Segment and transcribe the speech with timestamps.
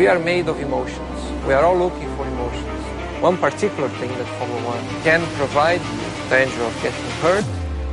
[0.00, 1.20] We are made of emotions.
[1.46, 2.80] We are all looking for emotions.
[3.20, 5.82] One particular thing that Formula One can provide,
[6.30, 7.44] danger of getting hurt,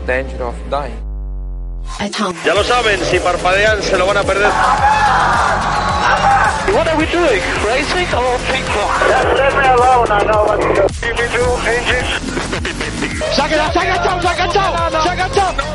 [0.07, 0.95] danger of dying.
[2.45, 4.47] Ya lo saben, si parpadean se lo van a perder.
[6.71, 7.43] What are we doing?
[7.67, 8.87] Racing or ping pong?
[9.11, 10.87] Just leave me alone, I know what to do.
[11.03, 11.37] TV2
[11.75, 12.07] engines.
[13.35, 15.66] ¡Se ha agachado, se ha agachado, se ha agachado!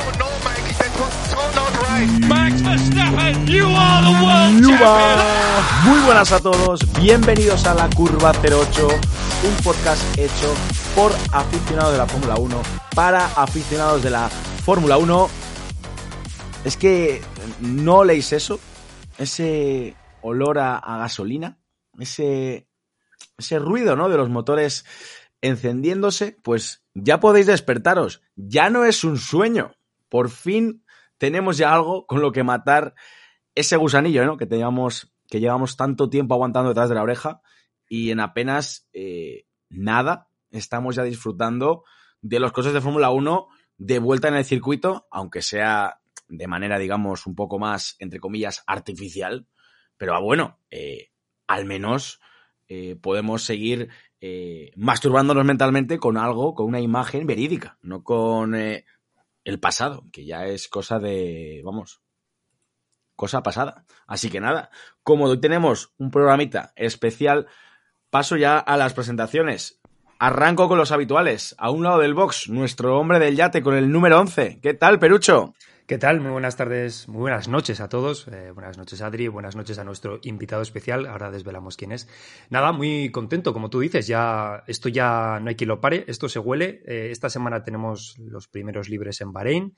[2.02, 5.84] Max Verstappen, you are the world ¡Yuba!
[5.84, 10.52] Muy buenas a todos, bienvenidos a la Curva 08, un podcast hecho
[10.96, 12.62] por aficionados de la Fórmula 1
[12.96, 15.30] para aficionados de la Fórmula 1.
[16.64, 17.22] Es que
[17.60, 18.58] no oléis eso,
[19.18, 21.58] ese olor a, a gasolina,
[22.00, 22.66] ese,
[23.38, 24.08] ese ruido ¿no?
[24.08, 24.84] de los motores
[25.40, 29.76] encendiéndose, pues ya podéis despertaros, ya no es un sueño,
[30.08, 30.82] por fin
[31.22, 32.96] tenemos ya algo con lo que matar
[33.54, 34.36] ese gusanillo, ¿no?
[34.36, 37.42] Que teníamos, que llevamos tanto tiempo aguantando detrás de la oreja
[37.88, 41.84] y en apenas eh, nada estamos ya disfrutando
[42.22, 43.46] de los cosas de Fórmula 1
[43.78, 48.64] de vuelta en el circuito, aunque sea de manera, digamos, un poco más, entre comillas,
[48.66, 49.46] artificial.
[49.96, 51.12] Pero ah, bueno, eh,
[51.46, 52.20] al menos
[52.66, 53.90] eh, podemos seguir
[54.74, 58.56] masturbándonos mentalmente con algo, con una imagen verídica, no con
[59.44, 62.02] el pasado, que ya es cosa de, vamos,
[63.16, 63.84] cosa pasada.
[64.06, 64.70] Así que nada,
[65.02, 67.46] como hoy tenemos un programita especial,
[68.10, 69.80] paso ya a las presentaciones.
[70.18, 71.54] Arranco con los habituales.
[71.58, 74.60] A un lado del box, nuestro hombre del yate con el número 11.
[74.62, 75.54] ¿Qué tal, Perucho?
[75.92, 76.22] ¿Qué tal?
[76.22, 78.26] Muy buenas tardes, muy buenas noches a todos.
[78.28, 79.28] Eh, buenas noches, Adri.
[79.28, 81.04] Buenas noches a nuestro invitado especial.
[81.04, 82.08] Ahora desvelamos quién es.
[82.48, 84.06] Nada, muy contento, como tú dices.
[84.06, 86.06] Ya, esto ya no hay quien lo pare.
[86.08, 86.82] Esto se huele.
[86.86, 89.76] Eh, esta semana tenemos los primeros libres en Bahrein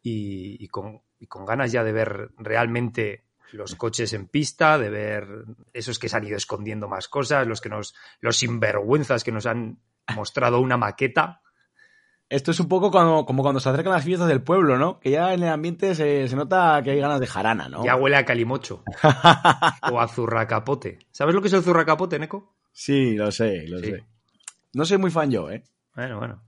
[0.00, 5.26] y, con, y con ganas ya de ver realmente los coches en pista, de ver
[5.72, 9.46] esos que se han ido escondiendo más cosas, los que nos, los sinvergüenzas que nos
[9.46, 9.80] han
[10.14, 11.42] mostrado una maqueta.
[12.28, 14.98] Esto es un poco como, como cuando se acercan las fiestas del pueblo, ¿no?
[14.98, 17.84] Que ya en el ambiente se, se nota que hay ganas de jarana, ¿no?
[17.84, 18.82] Ya huele a calimocho
[19.92, 20.98] o a zurracapote.
[21.12, 22.52] ¿Sabes lo que es el zurracapote, Neko?
[22.72, 23.92] Sí, lo sé, lo Sí.
[23.92, 24.04] sé.
[24.74, 25.62] No soy muy fan yo, ¿eh?
[25.94, 26.42] Bueno, bueno.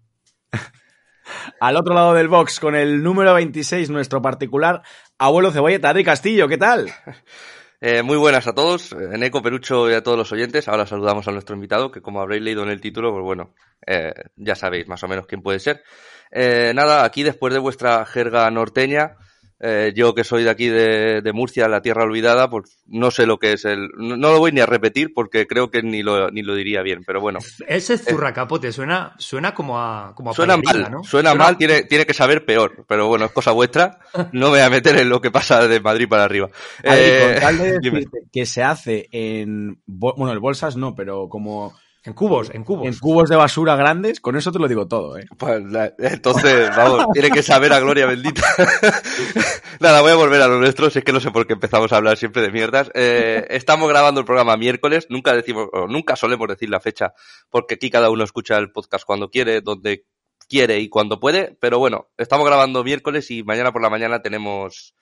[1.61, 4.83] Al otro lado del box, con el número 26, nuestro particular
[5.19, 6.91] abuelo cebolleta, Adri Castillo, ¿qué tal?
[7.81, 10.67] Eh, muy buenas a todos, eh, Eco, Perucho y a todos los oyentes.
[10.67, 13.55] Ahora saludamos a nuestro invitado, que como habréis leído en el título, pues bueno,
[13.87, 15.85] eh, ya sabéis más o menos quién puede ser.
[16.33, 19.17] Eh, nada, aquí después de vuestra jerga norteña,
[19.61, 23.27] eh, yo que soy de aquí de, de Murcia, la tierra olvidada, pues no sé
[23.27, 23.89] lo que es el...
[23.97, 26.83] No, no lo voy ni a repetir porque creo que ni lo, ni lo diría
[26.83, 27.41] bien, pero bueno.
[27.67, 31.03] Ese zurracapote suena, suena como a, como a Suena mal, ¿no?
[31.03, 33.99] suena mal, tiene, tiene que saber peor, pero bueno, es cosa vuestra.
[34.33, 36.49] No me voy a meter en lo que pasa de Madrid para arriba.
[36.85, 39.83] Eh, con tal de decirte que se hace en...
[39.87, 41.75] Bueno, en bolsas no, pero como
[42.09, 42.87] En cubos, en cubos.
[42.87, 45.27] en cubos de basura grandes, con eso te lo digo todo, ¿eh?
[45.37, 45.63] Pues,
[45.99, 48.43] entonces, vamos, tiene que saber a gloria bendita.
[49.81, 51.93] Nada, voy a volver a lo nuestro, si es que no sé por qué empezamos
[51.93, 52.91] a hablar siempre de mierdas.
[52.95, 57.13] Eh, estamos grabando el programa miércoles, nunca decimos, o nunca solemos decir la fecha,
[57.51, 60.07] porque aquí cada uno escucha el podcast cuando quiere, donde
[60.49, 64.95] quiere y cuando puede, pero bueno, estamos grabando miércoles y mañana por la mañana tenemos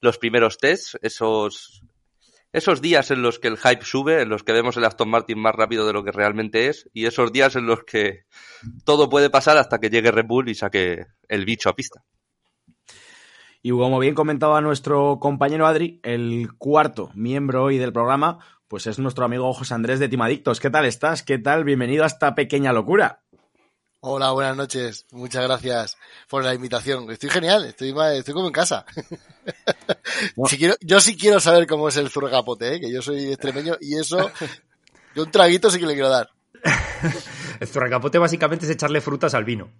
[0.00, 1.82] los primeros tests, esos,
[2.54, 5.40] esos días en los que el hype sube, en los que vemos el Aston Martin
[5.40, 8.26] más rápido de lo que realmente es, y esos días en los que
[8.84, 12.04] todo puede pasar hasta que llegue Red Bull y saque el bicho a pista.
[13.60, 18.38] Y como bien comentaba nuestro compañero Adri, el cuarto miembro hoy del programa,
[18.68, 20.60] pues es nuestro amigo José Andrés de Timadictos.
[20.60, 21.24] ¿Qué tal estás?
[21.24, 21.64] ¿Qué tal?
[21.64, 23.23] Bienvenido a esta pequeña locura.
[24.06, 25.06] Hola, buenas noches.
[25.12, 25.96] Muchas gracias
[26.28, 27.10] por la invitación.
[27.10, 28.84] Estoy genial, estoy, estoy como en casa.
[30.48, 32.80] Si quiero, yo sí quiero saber cómo es el zurgapote, ¿eh?
[32.80, 34.30] que yo soy extremeño y eso,
[35.14, 36.30] yo un traguito sí que le quiero dar.
[37.60, 39.70] El zurracapote básicamente es echarle frutas al vino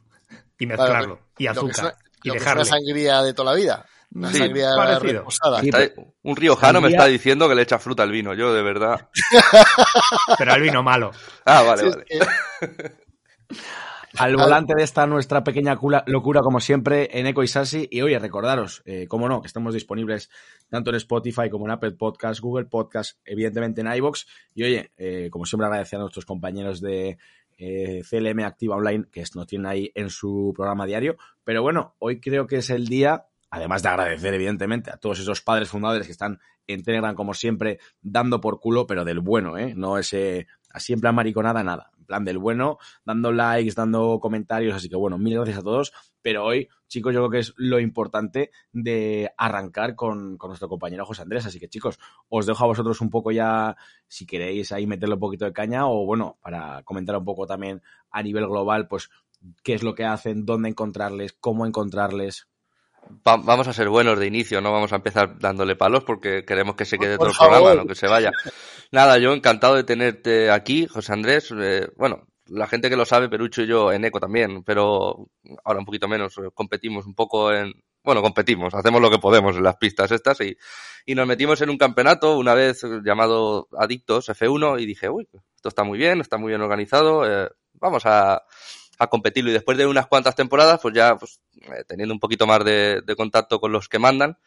[0.59, 1.21] y mezclarlo.
[1.39, 1.85] y Lo que es azúcar.
[1.85, 2.63] una- y lo que es dejarle.
[2.63, 3.87] una sangría de toda la vida.
[4.15, 5.27] Una Sí, sangría parecido.
[5.63, 9.09] Está- un riojano me está diciendo que le echa fruta al vino, yo de verdad.
[10.39, 11.11] Pero al vino malo.
[11.45, 12.37] Ah, vale, Sí, es vale.
[12.69, 13.05] que-
[14.19, 17.89] al volante de esta nuestra pequeña locura, como siempre, en Eco y Sasi.
[17.91, 20.31] Y oye, recordaros, eh, como no, que estamos disponibles
[20.69, 24.27] tanto en Spotify como en Apple Podcast, Google Podcast, evidentemente en iBox.
[24.55, 27.19] Y oye, eh, como siempre, agradecer a nuestros compañeros de
[27.59, 31.17] eh, CLM Activa Online, que nos tienen ahí en su programa diario.
[31.45, 35.41] Pero bueno, hoy creo que es el día, además de agradecer, evidentemente, a todos esos
[35.41, 39.75] padres fundadores que están en Telegram, como siempre, dando por culo, pero del bueno, ¿eh?
[39.75, 41.91] No ese así en plan mariconada, nada.
[42.05, 44.75] Plan del bueno, dando likes, dando comentarios.
[44.75, 45.93] Así que bueno, mil gracias a todos.
[46.23, 51.05] Pero hoy, chicos, yo creo que es lo importante de arrancar con, con, nuestro compañero
[51.05, 51.47] José Andrés.
[51.47, 51.99] Así que, chicos,
[52.29, 55.87] os dejo a vosotros un poco ya, si queréis ahí meterle un poquito de caña
[55.87, 59.11] o bueno, para comentar un poco también a nivel global, pues
[59.63, 62.49] qué es lo que hacen, dónde encontrarles, cómo encontrarles
[63.23, 66.85] vamos a ser buenos de inicio, no vamos a empezar dándole palos porque queremos que
[66.85, 68.31] se quede todo el programa, no que se vaya.
[68.93, 71.53] Nada, yo encantado de tenerte aquí, José Andrés.
[71.59, 75.29] Eh, bueno, la gente que lo sabe, Perucho y yo en ECO también, pero
[75.65, 77.73] ahora un poquito menos, eh, competimos un poco en...
[78.03, 80.55] Bueno, competimos, hacemos lo que podemos en las pistas estas y,
[81.07, 85.27] y nos metimos en un campeonato una vez llamado Adictos F1 y dije, uy,
[85.57, 88.43] esto está muy bien, está muy bien organizado, eh, vamos a
[88.99, 89.51] a competirlo.
[89.51, 93.03] Y después de unas cuantas temporadas, pues ya pues, eh, teniendo un poquito más de,
[93.17, 94.39] contacto con los que mandan,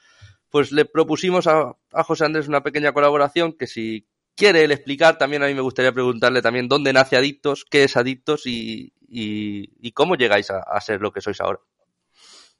[0.50, 5.44] pues le propusimos a, José Andrés una pequeña colaboración que si quiere él explicar, también
[5.44, 10.16] a mí me gustaría preguntarle también dónde nace Adictos, qué es Adictos y, y, cómo
[10.16, 11.60] llegáis a ser lo que sois ahora.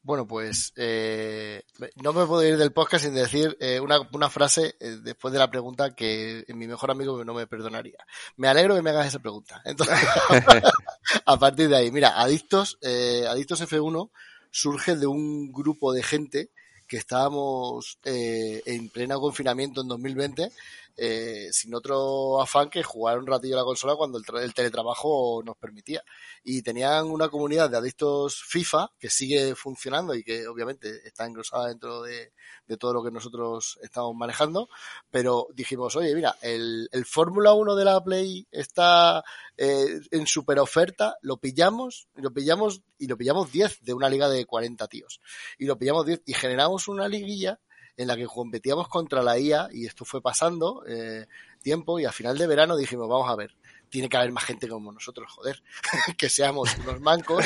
[0.08, 1.64] Bueno, pues eh,
[2.02, 5.40] no me puedo ir del podcast sin decir eh, una, una, frase eh, después de
[5.40, 7.98] la pregunta que mi mejor amigo no me perdonaría.
[8.38, 9.62] Me alegro que me hagas esa pregunta.
[9.66, 9.98] Entonces,
[11.26, 14.10] a partir de ahí, mira, Adictos, eh, Adictos F1
[14.50, 16.52] surge de un grupo de gente
[16.88, 20.52] que estábamos eh, en pleno confinamiento en 2020
[21.00, 25.56] eh, sin otro afán que jugar un ratillo a la consola cuando el, teletrabajo nos
[25.56, 26.04] permitía.
[26.44, 31.68] Y tenían una comunidad de adictos FIFA que sigue funcionando y que obviamente está engrosada
[31.68, 32.32] dentro de,
[32.80, 34.70] todo lo que nosotros estamos manejando,
[35.10, 39.24] pero dijimos, oye, mira, el, Fórmula 1 de la Play está
[39.56, 44.28] eh, en super oferta, lo pillamos, lo pillamos y lo pillamos 10 de una liga
[44.28, 45.22] de 40 tíos.
[45.58, 47.60] Y lo pillamos 10 y generamos una liguilla
[47.98, 51.26] en la que competíamos contra la IA y esto fue pasando eh,
[51.62, 53.56] tiempo y a final de verano dijimos, vamos a ver,
[53.90, 55.62] tiene que haber más gente como nosotros, joder,
[56.18, 57.44] que seamos unos mancos.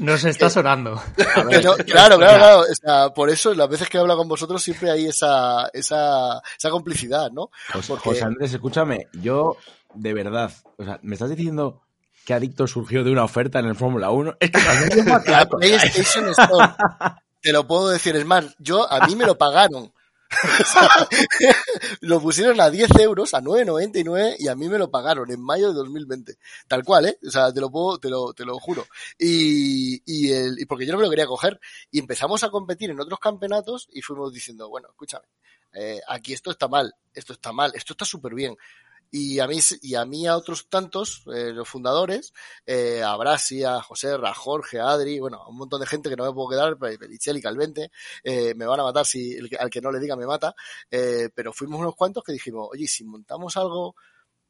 [0.00, 1.02] Nos está sonando.
[1.16, 3.14] claro, claro, claro.
[3.14, 7.50] por eso las veces que hablo con vosotros siempre hay esa, esa, esa complicidad, ¿no?
[7.72, 9.56] Pues, José Andrés, escúchame, yo
[9.94, 11.82] de verdad, o sea, me estás diciendo
[12.26, 14.36] que Adicto surgió de una oferta en el Fórmula 1.
[14.40, 14.60] Es que
[15.30, 16.74] la PlayStation Store
[17.40, 19.92] te lo puedo decir, es más, yo, a mí me lo pagaron.
[22.02, 25.68] lo pusieron a 10 euros, a 9,99 y a mí me lo pagaron en mayo
[25.68, 26.36] de 2020.
[26.68, 27.18] Tal cual, ¿eh?
[27.26, 28.86] O sea, te lo puedo, te lo, te lo juro.
[29.18, 31.58] Y, y, el, y porque yo no me lo quería coger.
[31.90, 35.26] Y empezamos a competir en otros campeonatos y fuimos diciendo, bueno, escúchame,
[35.72, 38.56] eh, aquí esto está mal, esto está mal, esto está súper bien
[39.10, 42.32] y a mí y a mí a otros tantos eh, los fundadores
[42.64, 46.08] eh, a Brasi a José a Jorge a Adri bueno a un montón de gente
[46.08, 46.76] que no me puedo quedar
[47.10, 47.90] y Calvente
[48.22, 50.54] eh, me van a matar si al que no le diga me mata
[50.90, 53.96] eh, pero fuimos unos cuantos que dijimos oye si montamos algo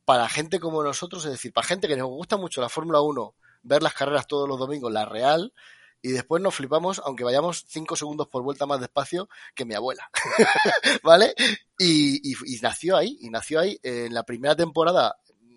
[0.04, 3.34] para gente como nosotros es decir para gente que nos gusta mucho la Fórmula 1
[3.62, 5.52] ver las carreras todos los domingos la real
[6.02, 10.10] y después nos flipamos, aunque vayamos cinco segundos por vuelta más despacio que mi abuela.
[11.02, 11.34] ¿Vale?
[11.78, 13.78] Y, y, nació ahí, y nació ahí.
[13.82, 15.16] En la primera temporada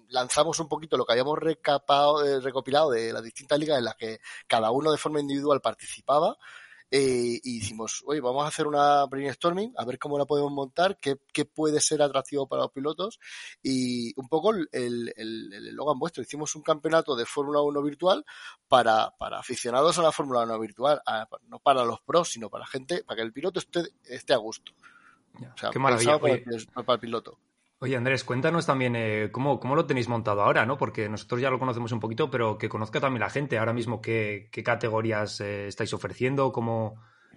[0.09, 3.95] lanzamos un poquito lo que habíamos recapado, eh, recopilado de las distintas ligas en las
[3.95, 6.37] que cada uno de forma individual participaba
[6.95, 10.99] eh, y dijimos, oye, vamos a hacer una brainstorming, a ver cómo la podemos montar,
[10.99, 13.19] qué, qué puede ser atractivo para los pilotos
[13.63, 16.21] y un poco el, el, el, Logan vuestro.
[16.21, 18.23] Hicimos un campeonato de Fórmula 1 virtual
[18.67, 21.01] para, para aficionados a la Fórmula 1 virtual,
[21.47, 24.71] no para los pros, sino para gente, para que el piloto esté, esté a gusto.
[25.33, 26.19] o sea, qué maravilla.
[26.19, 26.37] Para,
[26.85, 27.39] para el piloto.
[27.83, 30.77] Oye, Andrés, cuéntanos también eh, cómo, cómo, lo tenéis montado ahora, ¿no?
[30.77, 33.99] Porque nosotros ya lo conocemos un poquito, pero que conozca también la gente ahora mismo
[33.99, 36.95] qué, qué categorías eh, estáis ofreciendo, cómo,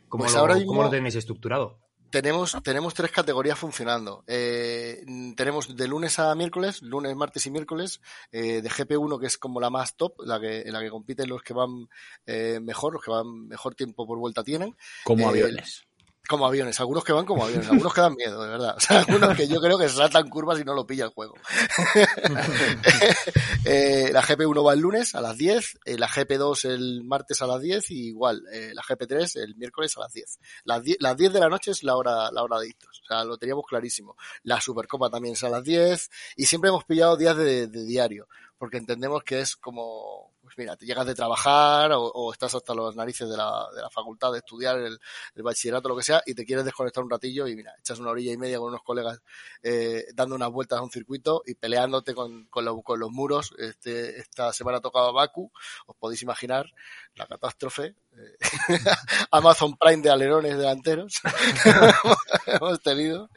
[0.09, 1.81] cómo, pues lo, cómo, lo, tenéis estructurado.
[2.11, 4.23] Tenemos, tenemos tres categorías funcionando.
[4.29, 5.05] Eh,
[5.37, 8.01] tenemos de lunes a miércoles, lunes, martes y miércoles,
[8.31, 11.29] eh, de GP1, que es como la más top, la que, en la que compiten
[11.29, 11.89] los que van
[12.25, 14.77] eh, mejor, los que van mejor tiempo por vuelta tienen.
[15.03, 15.89] Como aviones.
[16.29, 18.77] Como aviones, algunos que van como aviones, algunos que dan miedo, de verdad.
[18.77, 21.35] O sea, algunos que yo creo que saltan curvas y no lo pilla el juego.
[23.65, 27.47] eh, la GP1 va el lunes a las 10, eh, la GP2 el martes a
[27.47, 30.39] las 10 y igual, eh, la GP3 el miércoles a las 10.
[30.65, 33.03] Las 10, las 10 de la noche es la hora, la hora de hitos.
[33.05, 34.17] O sea, lo teníamos clarísimo.
[34.43, 38.29] La Supercopa también es a las 10 y siempre hemos pillado días de diario
[38.59, 43.29] porque entendemos que es como, mira, te llegas de trabajar o, estás hasta las narices
[43.29, 44.99] de la, de la facultad de estudiar el,
[45.37, 48.33] bachillerato, lo que sea, y te quieres desconectar un ratillo y mira, echas una orilla
[48.33, 49.21] y media con unos colegas
[49.63, 53.55] eh, dando unas vueltas a un circuito y peleándote con, con, con los muros.
[53.59, 55.51] Este, esta semana ha tocado Baku,
[55.87, 56.67] os podéis imaginar
[57.15, 57.95] la catástrofe.
[58.17, 58.37] Eh,
[59.31, 61.21] Amazon Prime de alerones delanteros
[62.47, 63.31] hemos tenido.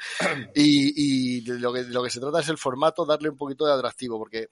[0.56, 3.74] Y, y lo, que, lo que se trata es el formato, darle un poquito de
[3.74, 4.50] atractivo, porque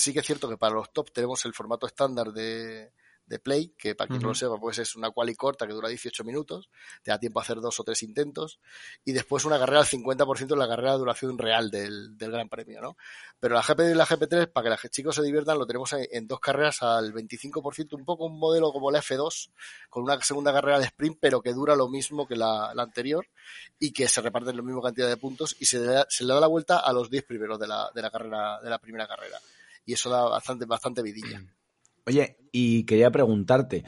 [0.00, 2.92] sí que es cierto que para los top tenemos el formato estándar de,
[3.30, 5.88] de Play, que para quien no lo sepa, pues es una quali corta que dura
[5.88, 6.68] 18 minutos,
[7.00, 8.58] te da tiempo a hacer dos o tres intentos,
[9.04, 12.48] y después una carrera al 50% de la carrera de duración real del, del Gran
[12.48, 12.96] Premio, ¿no?
[13.38, 16.26] Pero la GP y la GP3, para que los chicos se diviertan, lo tenemos en,
[16.26, 19.50] dos carreras al 25%, un poco un modelo como la F2,
[19.88, 23.28] con una segunda carrera de sprint, pero que dura lo mismo que la, anterior,
[23.78, 26.34] y que se reparten la misma cantidad de puntos, y se le, da, se le
[26.34, 29.06] da la vuelta a los 10 primeros de la, de la carrera, de la primera
[29.06, 29.38] carrera.
[29.84, 31.42] Y eso da bastante, bastante vidilla.
[32.06, 33.84] Oye, y quería preguntarte,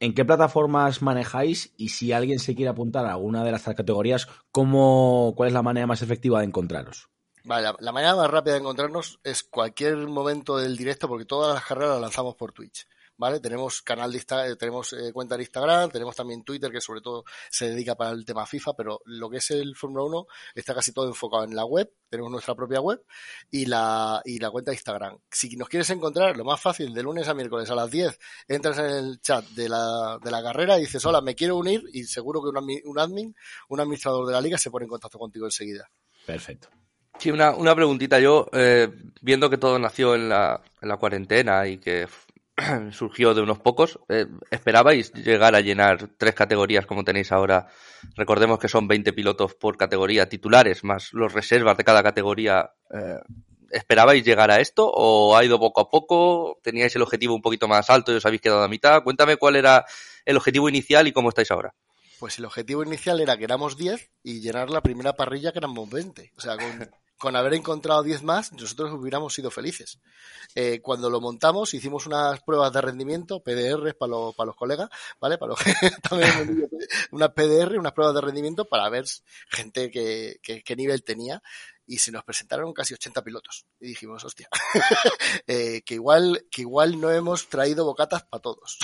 [0.00, 1.72] ¿en qué plataformas manejáis?
[1.76, 5.62] Y si alguien se quiere apuntar a alguna de las categorías, ¿cómo, ¿cuál es la
[5.62, 7.08] manera más efectiva de encontraros?
[7.44, 11.64] Vale, la, manera más rápida de encontrarnos es cualquier momento del directo, porque todas las
[11.64, 12.88] carreras las lanzamos por Twitch.
[13.16, 13.40] ¿Vale?
[13.40, 17.24] Tenemos canal de Instagram, tenemos eh, cuenta de Instagram, tenemos también Twitter, que sobre todo
[17.50, 20.92] se dedica para el tema FIFA, pero lo que es el Fórmula 1 está casi
[20.92, 23.02] todo enfocado en la web, tenemos nuestra propia web
[23.50, 25.18] y la, y la cuenta de Instagram.
[25.30, 28.18] Si nos quieres encontrar, lo más fácil, de lunes a miércoles a las 10,
[28.48, 31.82] entras en el chat de la, de la carrera y dices, hola, me quiero unir
[31.92, 33.34] y seguro que un, admin,
[33.68, 35.88] un administrador de la liga se pone en contacto contigo enseguida.
[36.24, 36.68] Perfecto.
[37.18, 38.20] Sí, una, una preguntita.
[38.20, 38.88] Yo, eh,
[39.22, 42.06] viendo que todo nació en la, en la cuarentena y que
[42.92, 43.98] surgió de unos pocos.
[44.08, 47.68] Eh, ¿Esperabais llegar a llenar tres categorías como tenéis ahora?
[48.16, 52.70] Recordemos que son 20 pilotos por categoría titulares, más los reservas de cada categoría.
[52.90, 53.18] Eh,
[53.70, 56.58] ¿Esperabais llegar a esto o ha ido poco a poco?
[56.62, 59.02] ¿Teníais el objetivo un poquito más alto y os habéis quedado a mitad?
[59.02, 59.84] Cuéntame cuál era
[60.24, 61.74] el objetivo inicial y cómo estáis ahora.
[62.18, 65.90] Pues el objetivo inicial era que éramos 10 y llenar la primera parrilla que éramos
[65.90, 66.32] 20.
[66.36, 69.98] O sea, con, con haber encontrado 10 más, nosotros hubiéramos sido felices.
[70.54, 74.90] Eh, cuando lo montamos, hicimos unas pruebas de rendimiento, PDR para, los, para los colegas,
[75.20, 75.38] ¿vale?
[75.38, 75.60] Para los
[76.02, 76.68] también
[77.10, 79.04] unas PDR, unas pruebas de rendimiento para ver
[79.48, 81.42] gente que, qué nivel tenía.
[81.88, 83.64] Y se nos presentaron casi 80 pilotos.
[83.78, 84.48] Y dijimos, hostia,
[85.46, 88.78] eh, que, igual, que igual no hemos traído bocatas para todos.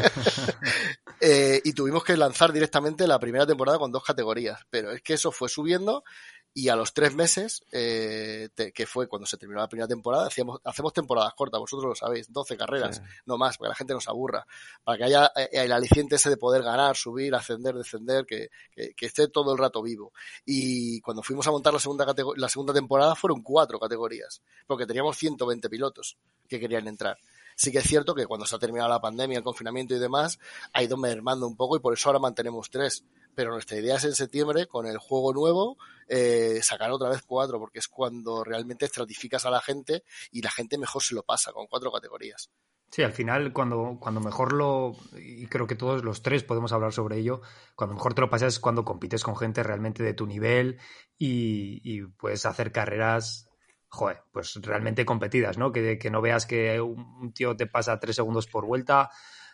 [1.20, 4.60] eh, y tuvimos que lanzar directamente la primera temporada con dos categorías.
[4.70, 6.04] Pero es que eso fue subiendo
[6.52, 10.60] y a los tres meses, eh, que fue cuando se terminó la primera temporada, hacíamos,
[10.64, 14.00] hacemos temporadas cortas, vosotros lo sabéis, 12 carreras, no más, para que la gente no
[14.00, 14.44] se aburra,
[14.82, 19.06] para que haya eh, el aliciente ese de poder ganar, subir, ascender, descender, que, que,
[19.06, 20.12] esté todo el rato vivo.
[20.44, 22.04] Y cuando fuimos a montar la segunda,
[22.36, 26.16] la segunda temporada fueron cuatro categorías, porque teníamos 120 pilotos
[26.48, 27.16] que querían entrar.
[27.54, 30.38] Sí que es cierto que cuando se ha terminado la pandemia, el confinamiento y demás,
[30.72, 33.04] ha ido mermando un poco y por eso ahora mantenemos tres
[33.40, 35.78] pero nuestra idea es en septiembre, con el juego nuevo,
[36.08, 40.50] eh, sacar otra vez cuatro, porque es cuando realmente estratificas a la gente y la
[40.50, 42.50] gente mejor se lo pasa con cuatro categorías.
[42.90, 46.92] Sí, al final, cuando, cuando mejor lo, y creo que todos los tres podemos hablar
[46.92, 47.40] sobre ello,
[47.76, 50.78] cuando mejor te lo pasas es cuando compites con gente realmente de tu nivel
[51.16, 53.48] y, puedes hacer carreras,
[53.88, 55.72] joder, pues realmente competidas, ¿no?
[55.72, 59.08] Que, que no veas que un tío te pasa tres segundos por vuelta,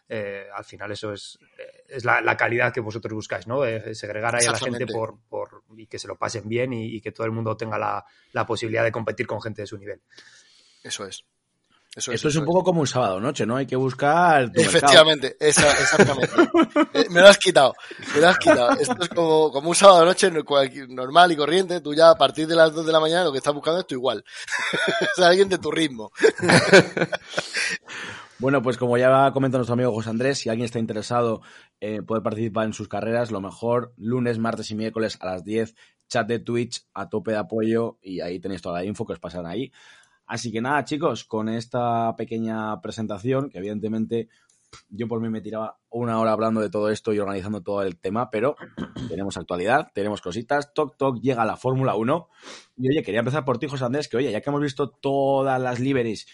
[0.09, 3.65] eh, al final eso es, eh, es la, calidad que vosotros buscáis, ¿no?
[3.65, 7.01] Eh, segregar ahí a la gente por, por, y que se lo pasen bien y,
[7.01, 10.01] que todo el mundo tenga la, la, posibilidad de competir con gente de su nivel.
[10.83, 11.25] Eso es.
[11.97, 13.57] Eso, es, un poco como un sábado noche, ¿no?
[13.57, 14.51] Hay que buscar.
[14.55, 16.29] Efectivamente, exactamente.
[17.11, 17.75] me lo has quitado.
[18.15, 18.73] Me lo has quitado.
[18.79, 20.31] Esto es como, como un sábado noche
[20.89, 21.81] normal y corriente.
[21.81, 23.87] Tú ya a partir de las 2 de la mañana lo que estás buscando es
[23.87, 24.23] tú igual.
[25.01, 26.13] o sea, alguien de tu ritmo.
[28.38, 31.40] Bueno, pues como ya comentado nuestro amigo José Andrés, si alguien está interesado
[31.81, 35.75] en poder participar en sus carreras, lo mejor lunes, martes y miércoles a las 10,
[36.07, 39.19] chat de Twitch a tope de apoyo y ahí tenéis toda la info que os
[39.21, 39.73] pasan ahí.
[40.26, 44.28] Así que nada, chicos, con esta pequeña presentación, que evidentemente
[44.90, 47.97] yo por mí me tiraba una hora hablando de todo esto y organizando todo el
[47.97, 48.57] tema, pero
[49.09, 50.75] tenemos actualidad, tenemos cositas.
[50.75, 52.28] Toc Toc llega la Fórmula 1.
[52.76, 55.59] Y oye, quería empezar por ti, José Andrés, que oye, ya que hemos visto todas
[55.59, 56.26] las liveries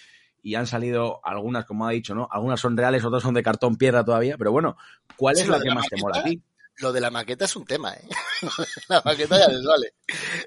[0.43, 2.29] y han salido algunas, como ha dicho, ¿no?
[2.31, 4.77] Algunas son reales, otras son de cartón piedra todavía, pero bueno,
[5.17, 6.43] ¿cuál es la que más te mola a ti?
[6.79, 8.09] Lo de la maqueta es un tema, ¿eh?
[8.89, 9.95] la maqueta ya les vale.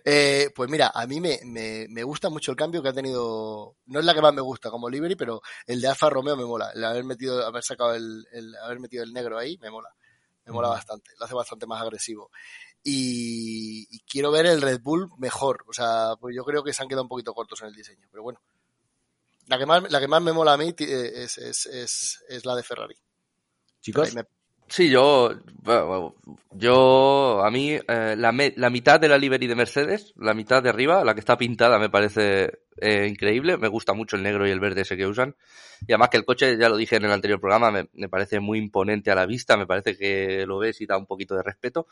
[0.04, 3.78] Eh, pues mira, a mí me, me, gusta mucho el cambio que ha tenido.
[3.86, 6.44] No es la que más me gusta como Liberty, pero el de Alfa Romeo me
[6.44, 6.72] mola.
[6.74, 9.90] El haber metido, haber sacado el, el haber metido el negro ahí, me mola.
[10.46, 11.12] Me mola bastante.
[11.20, 12.32] Lo hace bastante más agresivo.
[12.84, 15.64] Y, y, quiero ver el Red Bull mejor.
[15.68, 18.08] O sea, pues yo creo que se han quedado un poquito cortos en el diseño.
[18.12, 18.42] Pero bueno,
[19.48, 22.46] La que más, la que más me mola a mí eh, es, es, es, es
[22.46, 22.96] la de Ferrari.
[23.82, 24.14] Chicos.
[24.16, 24.26] Me-
[24.68, 25.32] Sí, yo,
[26.52, 30.64] yo, a mí, eh, la, me- la mitad de la livery de Mercedes, la mitad
[30.64, 33.58] de arriba, la que está pintada, me parece eh, increíble.
[33.58, 35.36] Me gusta mucho el negro y el verde ese que usan.
[35.88, 38.58] Y además que el coche, ya lo dije en el anterior programa, me, parece muy
[38.58, 41.86] imponente a la vista, me parece que lo ves y da un poquito de respeto.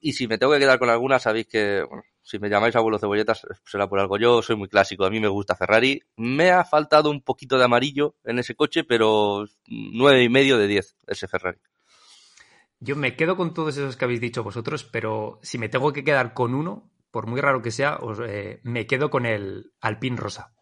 [0.00, 1.84] Y si me tengo que quedar con alguna, sabéis que,
[2.22, 4.18] si me llamáis abuelo cebolletas, será por algo.
[4.18, 6.00] Yo soy muy clásico, a mí me gusta Ferrari.
[6.16, 10.66] Me ha faltado un poquito de amarillo en ese coche, pero nueve y medio de
[10.68, 11.58] diez ese Ferrari.
[12.84, 16.04] Yo me quedo con todos esos que habéis dicho vosotros, pero si me tengo que
[16.04, 20.16] quedar con uno, por muy raro que sea, os, eh, me quedo con el Alpine
[20.16, 20.52] Rosa.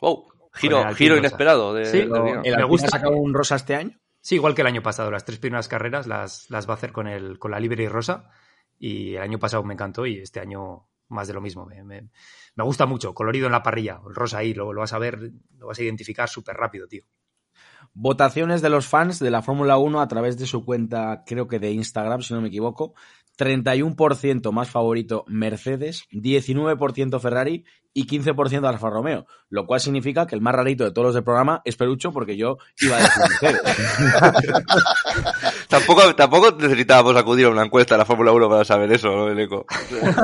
[0.00, 1.26] Wow, giro, Alpine giro rosa.
[1.26, 1.74] inesperado.
[1.74, 2.40] De, Sí, del lo- guion.
[2.44, 2.86] ¿El Me gusta.
[2.86, 3.98] ha sacado un rosa este año?
[4.20, 5.10] Sí, igual que el año pasado.
[5.10, 8.30] Las tres primeras carreras las, las va a hacer con, el, con la Livery Rosa.
[8.78, 11.66] Y el año pasado me encantó y este año más de lo mismo.
[11.66, 12.10] Me, me-
[12.54, 13.12] me gusta mucho.
[13.14, 14.00] Colorido en la parrilla.
[14.06, 15.18] El rosa ahí, lo, lo vas a ver,
[15.56, 17.02] lo vas a identificar súper rápido, tío.
[18.00, 21.58] Votaciones de los fans de la Fórmula 1 a través de su cuenta, creo que
[21.58, 22.94] de Instagram, si no me equivoco.
[23.36, 29.26] 31% más favorito Mercedes, 19% Ferrari y 15% Alfa Romeo.
[29.50, 32.36] Lo cual significa que el más rarito de todos los del programa es Perucho porque
[32.36, 33.62] yo iba a decir Mercedes.
[35.68, 39.28] Tampoco, tampoco necesitábamos acudir a una encuesta de la Fórmula 1 para saber eso, ¿no,
[39.28, 39.66] el eco?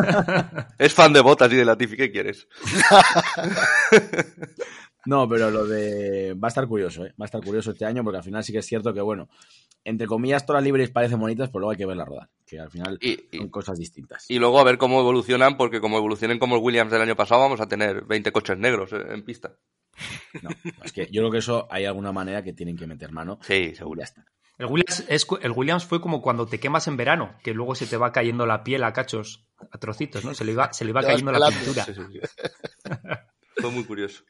[0.78, 2.46] es fan de botas y de Latifi, ¿qué quieres?
[5.06, 6.34] No, pero lo de.
[6.34, 7.10] Va a estar curioso, ¿eh?
[7.20, 9.28] Va a estar curioso este año porque al final sí que es cierto que, bueno,
[9.84, 12.30] entre comillas, todas las libres parecen bonitas, pero luego hay que verlas rodar.
[12.46, 14.24] Que al final Y, y- son cosas distintas.
[14.30, 17.42] y luego a ver cómo evolucionan, porque como evolucionen como el Williams del año pasado,
[17.42, 19.56] vamos a tener 20 coches negros eh, en pista.
[20.42, 20.50] No,
[20.82, 23.38] es que yo creo que eso hay alguna manera que tienen que meter mano.
[23.42, 24.00] Sí, seguro.
[24.00, 24.24] ya está.
[24.56, 27.86] El Williams, es, el Williams fue como cuando te quemas en verano, que luego se
[27.86, 30.32] te va cayendo la piel a cachos, a trocitos, ¿no?
[30.32, 31.84] Se le iba, se le iba cayendo la pintura.
[31.84, 32.20] Sí, sí, sí.
[33.60, 34.22] Fue muy curioso.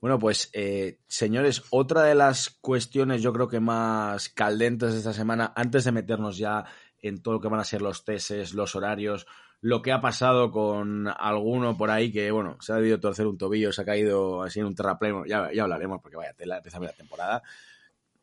[0.00, 5.12] Bueno, pues, eh, señores, otra de las cuestiones yo creo que más caldentes de esta
[5.12, 6.64] semana, antes de meternos ya
[7.00, 9.26] en todo lo que van a ser los teses, los horarios,
[9.60, 13.38] lo que ha pasado con alguno por ahí que, bueno, se ha debido torcer un
[13.38, 16.92] tobillo, se ha caído así en un terrapleno, ya, ya hablaremos porque vaya tela, la
[16.92, 17.42] temporada.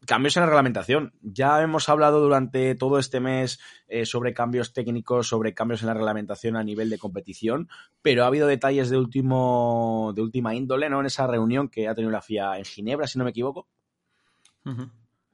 [0.06, 1.14] Cambios en la reglamentación.
[1.22, 5.94] Ya hemos hablado durante todo este mes eh, sobre cambios técnicos, sobre cambios en la
[5.94, 7.70] reglamentación a nivel de competición,
[8.02, 11.00] pero ha habido detalles de último de última índole, ¿no?
[11.00, 13.68] En esa reunión que ha tenido la FIA en Ginebra, si no me equivoco.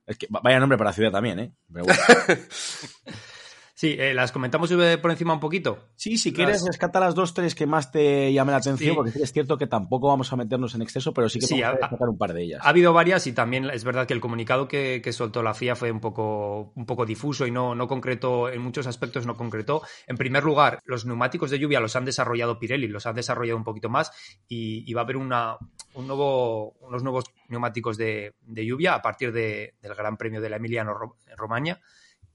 [0.06, 1.54] Es que va- vaya nombre para ciudad también, ¿eh?
[1.72, 2.02] Pero bueno.
[3.80, 4.70] Sí, eh, las comentamos
[5.02, 5.88] por encima un poquito.
[5.96, 8.96] Sí, si quieres, rescata las dos, tres que más te llamen la atención, Sí.
[8.98, 11.80] porque es cierto que tampoco vamos a meternos en exceso, pero sí que Sí, vamos
[12.02, 12.60] a un par de ellas.
[12.62, 15.78] Ha habido varias y también es verdad que el comunicado que, que soltó la FIA
[15.78, 19.82] fue un poco, un poco difuso y no, no concretó, en muchos aspectos no concretó.
[20.08, 23.63] En primer lugar, los neumáticos de lluvia los han desarrollado Pirelli, los han desarrollado un
[23.63, 24.12] poquito más
[24.50, 25.56] y, y va a haber una,
[25.94, 30.50] un nuevo, unos nuevos neumáticos de, de lluvia a partir de- del Gran Premio de
[30.50, 31.80] la Emiliano Ro- Romagna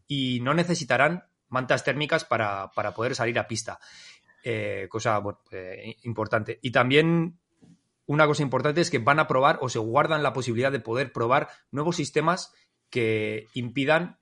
[0.06, 3.78] y no necesitarán mantas térmicas para, para poder salir a pista.
[4.42, 6.58] Eh, cosa bueno, eh, importante.
[6.60, 7.38] Y también
[8.06, 11.12] una cosa importante es que van a probar o se guardan la posibilidad de poder
[11.12, 12.52] probar nuevos sistemas
[12.90, 14.18] que impidan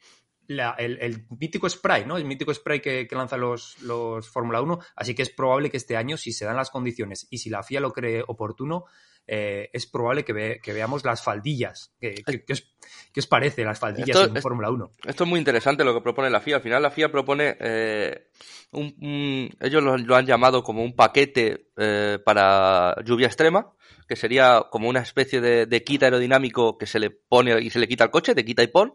[0.47, 2.17] la- el, el mítico spray, ¿no?
[2.17, 4.79] El mítico spray que, que lanzan los, los Fórmula 1.
[4.97, 7.63] Así que es probable que este año, si se dan las condiciones y si la
[7.63, 8.85] FIA lo cree oportuno,
[9.27, 11.95] eh, es probable que, ve- que veamos las faldillas.
[12.01, 12.75] ¿Qué, qué- qué os,
[13.13, 14.91] qué os parece las faldillas Esto en Fórmula 1?
[15.07, 16.57] Esto es muy interesante lo que propone la FIA.
[16.57, 18.27] Al final la FIA propone, eh,
[18.73, 23.73] un, un- ellos lo, lo han llamado como un paquete eh, para lluvia extrema,
[24.09, 27.79] que sería como una especie de, de kit aerodinámico que se le pone y se
[27.79, 28.95] le quita al coche, de quita y pon,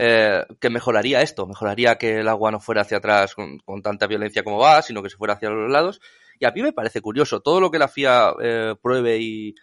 [0.00, 4.44] eh, que mejoraría esto, mejoraría que el agua no fuera hacia atrás con, tanta violencia
[4.44, 6.00] como va, sino que se fuera hacia los lados.
[6.38, 9.56] Y a mí me parece curioso, todo lo que la FIA eh, pruebe y,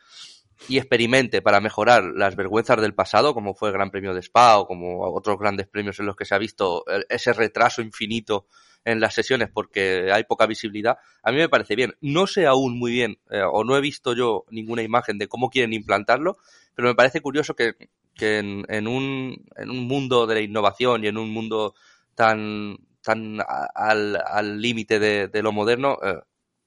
[0.67, 4.57] y experimente para mejorar las vergüenzas del pasado, como fue el Gran Premio de Spa
[4.57, 8.45] o como otros grandes premios en los que se ha visto el- ese retraso infinito
[8.83, 11.95] en las sesiones porque hay poca visibilidad, a mí me parece bien.
[12.01, 15.49] No sé aún muy bien, eh, o no he visto yo ninguna imagen de cómo
[15.49, 16.37] quieren implantarlo,
[16.75, 17.73] pero me parece curioso que,
[18.15, 21.75] que en, en un, en un mundo de la innovación y en un mundo
[22.15, 26.19] tan, tan a- al al límite de, de lo moderno, eh,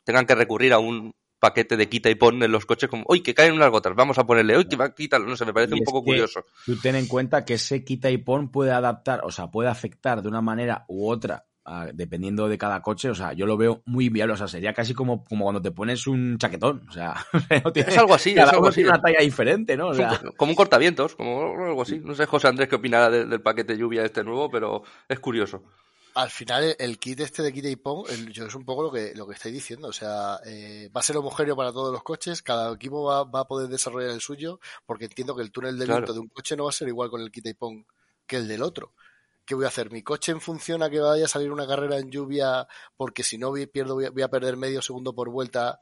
[0.04, 3.22] tengan que recurrir a un paquete de quita y pon en los coches como, uy,
[3.22, 5.54] que caen unas gotas, vamos a ponerle, uy, que va a quitar, no sé, me
[5.54, 6.44] parece Y un poco curioso.
[6.66, 10.22] Tú ten en cuenta que ese quita y pon puede adaptar, o sea, puede afectar
[10.22, 13.11] de una manera u otra, a- dependiendo de cada coche.
[13.11, 14.35] O sea, yo lo veo muy viable.
[14.35, 16.83] O sea, sería casi como, como cuando te pones un chaquetón.
[16.88, 17.14] O sea,
[17.64, 18.76] no tiene- Es algo así, cada es algo uno así.
[18.76, 19.88] tiene una talla diferente, ¿no?
[19.88, 22.00] O sea, co- como un cortavientos, como algo así.
[22.02, 25.62] No sé, José Andrés, qué opinará de- del paquete lluvia este nuevo, pero es curioso.
[26.14, 29.12] al final el kit este de quita y pon yo es un poco lo que
[29.14, 32.42] lo que estáis diciendo o sea eh, va a ser homogéneo para todos los coches
[32.42, 35.87] cada equipo va, va, a poder desarrollar el suyo porque entiendo que el túnel de
[35.87, 37.87] viento de un coche no va a ser igual con el quita y pon
[38.26, 38.94] que el del otro
[39.48, 39.90] ¿qué voy a hacer?
[39.90, 43.38] ¿Mi coche en función a que vaya a salir una carrera en lluvia porque si
[43.38, 45.80] no pierdo voy a, perder medio segundo por vuelta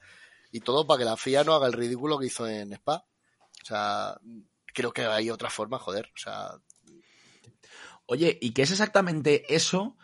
[0.53, 3.05] y todo para que la FIA no haga el ridículo que hizo en Spa?
[3.61, 4.21] O sea,
[4.73, 6.07] creo que hay otra forma, joder.
[6.15, 6.53] O sea.
[8.07, 9.97] Oye, ¿y qué es exactamente eso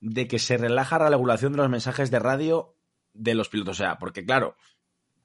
[0.00, 2.76] de que se relaja la regulación de los mensajes de radio
[3.14, 3.80] de los pilotos?
[3.80, 4.54] O sea, porque claro,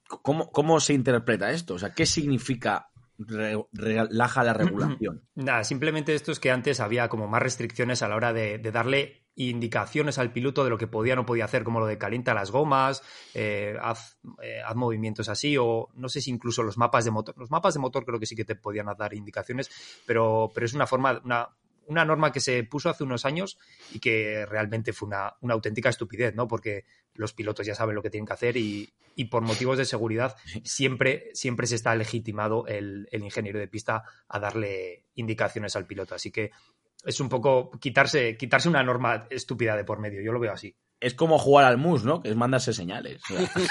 [0.08, 1.76] ¿cómo, cómo se interpreta esto?
[1.76, 5.22] O sea, ¿qué significa relaja la regulación.
[5.36, 9.24] Nada, simplemente esto es que antes había como más restricciones a la hora de, darle
[9.36, 12.34] indicaciones al piloto de lo que podía o no podía hacer, como lo de calienta
[12.34, 13.02] las gomas,
[13.34, 17.36] eh, haz, eh, haz, movimientos así, o no sé si incluso los mapas de motor.
[17.38, 19.70] Los mapas de motor creo que sí que te podían dar indicaciones,
[20.06, 21.50] pero, pero es una forma, una,
[21.88, 23.58] una norma que se puso hace unos años
[23.92, 26.48] y que realmente fue una, una, auténtica estupidez, ¿no?
[26.48, 29.86] Porque los pilotos ya saben lo que tienen que hacer y, y por motivos de
[29.86, 35.86] seguridad siempre, siempre se está legitimado el, el, ingeniero de pista a darle indicaciones al
[35.86, 36.16] piloto.
[36.16, 36.52] Así que
[37.06, 40.76] es un poco quitarse, quitarse una norma estúpida de por medio, yo lo veo así.
[41.00, 42.22] Es como jugar al mus, ¿no?
[42.22, 43.22] Que es mandarse señales.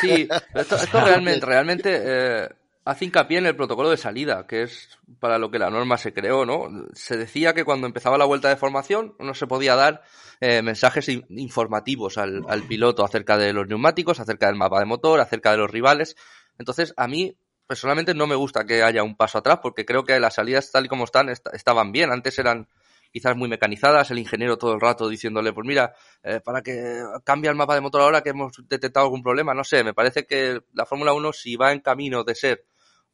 [0.00, 2.48] Sí, esto, esto realmente, realmente eh,
[2.84, 6.12] hace hincapié en el protocolo de salida, que es para lo que la norma se
[6.12, 6.68] creó, ¿no?
[6.94, 10.02] Se decía que cuando empezaba la vuelta de formación no se podía dar
[10.40, 15.20] eh, mensajes informativos al, al, piloto acerca de los neumáticos, acerca del mapa de motor,
[15.20, 16.16] acerca de los rivales.
[16.58, 20.18] Entonces, a mí personalmente no me gusta que haya un paso atrás porque creo que
[20.18, 22.10] las salidas tal y como están estaban bien.
[22.10, 22.68] Antes eran
[23.12, 27.50] quizás muy mecanizadas, el ingeniero todo el rato diciéndole, pues mira, eh, para que cambie
[27.50, 30.60] el mapa de motor ahora que hemos detectado algún problema, no sé, me parece que
[30.72, 32.64] la Fórmula 1 si va en camino de ser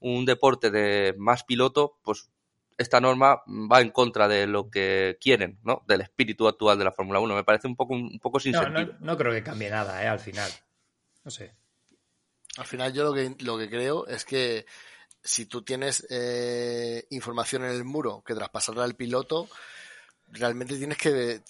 [0.00, 2.30] un deporte de más piloto, pues
[2.76, 5.82] esta norma va en contra de lo que quieren, ¿no?
[5.86, 7.34] Del espíritu actual de la Fórmula 1.
[7.34, 8.94] Me parece un poco, un poco sin sentido.
[9.00, 10.06] No, creo que cambie nada, ¿eh?
[10.06, 10.50] Al final.
[11.24, 11.54] No sé.
[12.56, 14.64] Al final yo lo que, lo que creo es que
[15.22, 19.48] si tú tienes eh, información en el muro que traspasarla al piloto,
[20.28, 21.42] realmente tienes que,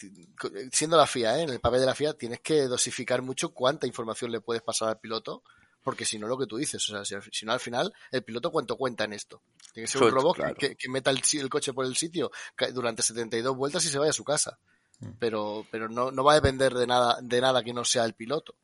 [0.72, 1.42] siendo la FIA, ¿eh?
[1.42, 4.88] en el papel de la FIA, tienes que dosificar mucho cuánta información le puedes pasar
[4.88, 5.42] al piloto
[5.88, 8.52] porque si no lo que tú dices, o sea, si, no al final, el piloto
[8.52, 9.40] cuánto cuenta en esto.
[9.72, 12.30] Tiene que ser un robot que, meta el, coche por el sitio
[12.74, 14.58] durante 72 vueltas y se vaya a su casa.
[14.98, 15.12] Mm.
[15.18, 18.12] Pero, pero no, no va a depender de nada, de nada que no sea el
[18.12, 18.54] piloto.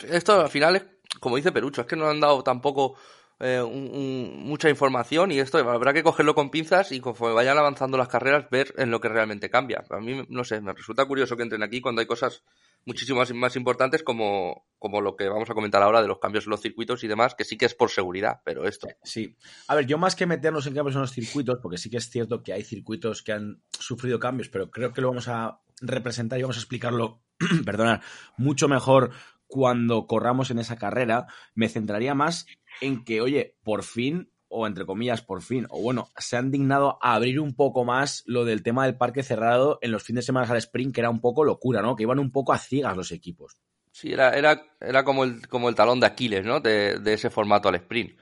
[0.00, 0.82] Esto al final es,
[1.20, 2.98] como dice Perucho, es que no han dado tampoco
[3.40, 8.08] eh, mucha información y esto habrá que cogerlo con pinzas y conforme vayan avanzando las
[8.08, 9.84] carreras ver en lo que realmente cambia.
[9.90, 12.42] A mí, no sé, me resulta curioso que entren aquí cuando hay cosas
[12.84, 16.50] muchísimo más, importantes como, como lo que vamos a comentar ahora de los cambios en
[16.50, 18.88] los circuitos y demás, que sí que es por seguridad, pero esto.
[19.04, 19.36] Sí.
[19.68, 22.10] A ver, yo más que meternos en cambios en los circuitos, porque sí que es
[22.10, 26.38] cierto que hay circuitos que han sufrido cambios, pero creo que lo vamos a representar
[26.38, 27.22] y vamos a explicarlo,
[27.64, 28.00] perdonad,
[28.36, 29.12] mucho mejor
[29.46, 32.46] cuando corramos en esa carrera, me centraría más
[32.80, 36.98] en que, oye, por fin o entre comillas, por fin, o bueno, se han dignado
[37.02, 40.26] a abrir un poco más lo del tema del parque cerrado en los fines de
[40.26, 41.94] semana al sprint, que era un poco locura, ¿no?
[41.94, 43.58] Que iban un poco a ciegas los equipos.
[43.92, 46.60] Sí, era, era, era como, el, como el talón de Aquiles, ¿no?
[46.60, 48.18] De, de ese formato al sprint.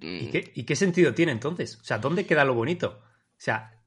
[0.00, 1.78] ¿Y qué, ¿Y qué sentido tiene entonces?
[1.80, 3.00] O sea, ¿dónde queda lo bonito?
[3.02, 3.79] O sea,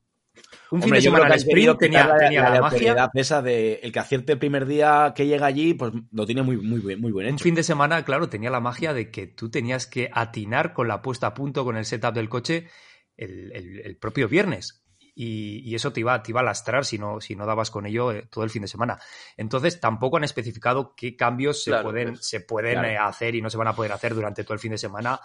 [0.74, 3.12] un fin de semana al sprint tenía, la, tenía la, magia.
[3.14, 6.58] esa de el que acierte el primer día que llega allí, pues lo tiene muy,
[6.58, 7.36] muy, muy buen hecho.
[7.36, 10.88] Un fin de semana, claro, tenía la magia de que tú tenías que atinar con
[10.88, 12.70] la puesta a punto, con el setup del coche,
[13.16, 14.84] el, propio viernes.
[15.16, 18.12] Y, eso te iba, te iba a lastrar si no, si no dabas con ello
[18.12, 18.98] eh, todo el fin de semana.
[19.38, 23.52] Entonces, tampoco han especificado qué cambios se pueden, pues, se pueden eh, hacer y no
[23.52, 25.20] se van a poder hacer durante todo el fin de semana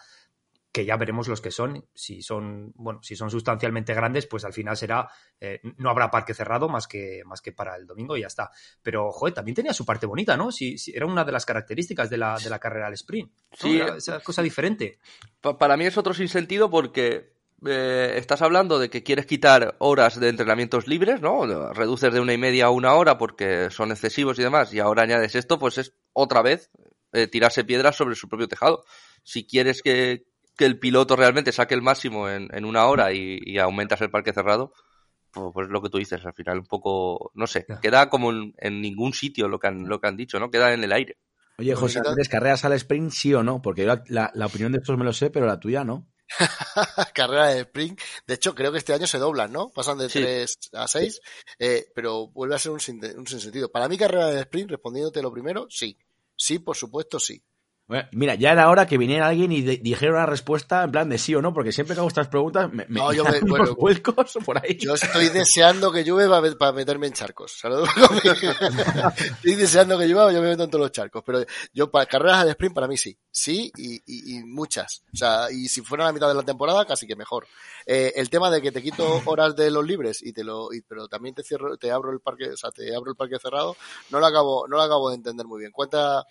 [0.78, 1.84] que ya veremos los que son.
[1.92, 5.08] Si son, bueno, si son sustancialmente grandes, pues al final será,
[5.40, 8.52] eh, no habrá parque cerrado más que, más que para el domingo y ya está.
[8.80, 10.52] Pero, joder, también tenía su parte bonita, ¿no?
[10.52, 13.32] Si, era una de las características de la, de la carrera al sprint.
[13.54, 13.80] Sí.
[13.80, 15.00] esa cosa diferente.
[15.58, 17.32] para mí es otro sinsentido porque
[17.66, 21.72] eh, estás hablando de que quieres quitar horas de entrenamientos libres, ¿no?
[21.72, 25.02] Reduces de una y media a una hora porque son excesivos y demás, y ahora
[25.02, 26.70] añades esto, pues es otra vez
[27.12, 28.84] eh, tirarse piedras sobre su propio tejado.
[29.24, 30.27] Si quieres que,
[30.58, 34.32] que el piloto realmente saque el máximo en, en una hora y, aumentas el parque
[34.32, 34.72] cerrado,
[35.30, 38.80] pues, pues, lo que tú dices, al final un poco, no sé, queda como en,
[38.82, 40.50] ningún sitio lo que, han, lo que han dicho, ¿no?
[40.50, 41.16] Queda en el aire.
[41.58, 43.62] Oye, José Andrés, ¿carreras al sprint sí o no?
[43.62, 46.08] Porque la, la, opinión de estos me lo sé, pero la tuya no.
[47.14, 48.00] Carrera de sprint.
[48.26, 49.70] De hecho, creo que este año se doblan, ¿no?
[49.70, 51.20] Pasan de 3 a 6,
[51.60, 52.80] eh, pero vuelve a ser un,
[53.16, 53.70] un sinsentido.
[53.70, 55.98] Para mí, carrera de sprint, respondiéndote lo primero, sí.
[56.36, 57.42] Sí, por supuesto, sí.
[58.12, 61.34] Mira, ya era hora que viniera alguien y dijera una respuesta en plan de sí
[61.34, 64.58] o no, porque siempre que hago estas preguntas me, no, yo me, bueno, vuelcos por
[64.58, 64.76] ahí.
[64.78, 67.62] Yo estoy deseando que llueva para meterme en charcos.
[69.16, 71.22] estoy deseando que llueva, yo me meto en todos los charcos.
[71.24, 73.16] Pero yo para carreras de sprint para mí sí.
[73.30, 75.02] Sí y, y, muchas.
[75.14, 77.46] O sea, y si fuera la mitad de la temporada, casi que mejor.
[77.86, 81.08] Eh, el tema de que te quito horas de los libres y te lo, pero
[81.08, 83.76] también te cierro, te abro el parque, o sea, te abro el parque cerrado,
[84.10, 85.72] no lo acabo, no lo acabo de entender muy bien.
[85.72, 86.26] Cuenta,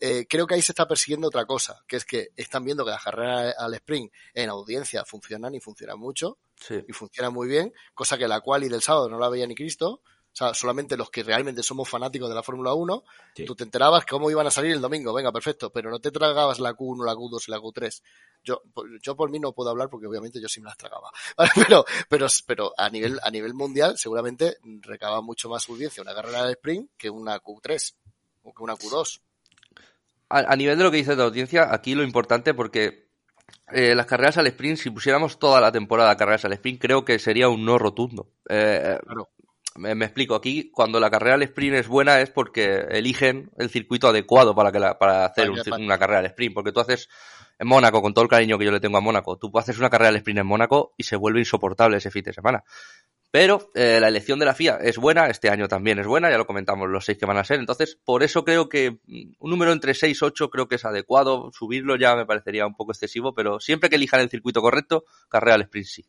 [0.00, 2.90] eh, creo que ahí se está persiguiendo otra cosa, que es que están viendo que
[2.90, 6.38] las carreras al sprint en audiencia funcionan y funcionan mucho
[6.86, 9.54] y funcionan muy bien, cosa que la cual y del sábado no la veía ni
[9.54, 10.00] Cristo.
[10.02, 13.04] O sea, solamente los que realmente somos fanáticos de la Fórmula 1,
[13.46, 16.60] tú te enterabas cómo iban a salir el domingo, venga, perfecto, pero no te tragabas
[16.60, 18.02] la Q1, la Q2 y la Q3.
[18.44, 18.62] Yo,
[19.02, 21.10] yo por mí no puedo hablar porque obviamente yo sí me las tragaba.
[21.54, 26.44] Pero, pero, pero a nivel, a nivel mundial seguramente recaba mucho más audiencia una carrera
[26.44, 27.94] de sprint que una Q3
[28.42, 29.20] o que una Q2
[30.28, 33.08] a, nivel de lo que dice de audiencia, aquí lo importante porque
[33.72, 37.18] eh, las carreras al sprint, si pusiéramos toda la temporada carreras al sprint, creo que
[37.18, 38.30] sería un no rotundo.
[38.48, 38.98] Eh,
[39.76, 44.08] me, explico, aquí cuando la carrera al sprint es buena es porque eligen el circuito
[44.08, 47.08] adecuado para, que para hacer una carrera al sprint, porque tú haces
[47.58, 49.90] en Mónaco, con todo el cariño que yo le tengo a Mónaco, tú haces una
[49.90, 52.64] carrera al sprint en Mónaco y se vuelve insoportable ese fin de semana.
[53.36, 56.38] Pero eh, la elección de la FIA es buena, este año también es buena, ya
[56.38, 57.60] lo comentamos los seis que van a ser.
[57.60, 60.86] Entonces, por eso creo que mm, un número entre 6 y 8 creo que es
[60.86, 61.50] adecuado.
[61.52, 65.56] Subirlo ya me parecería un poco excesivo, pero siempre que elijan el circuito correcto, carrera
[65.56, 66.06] al sprint sí.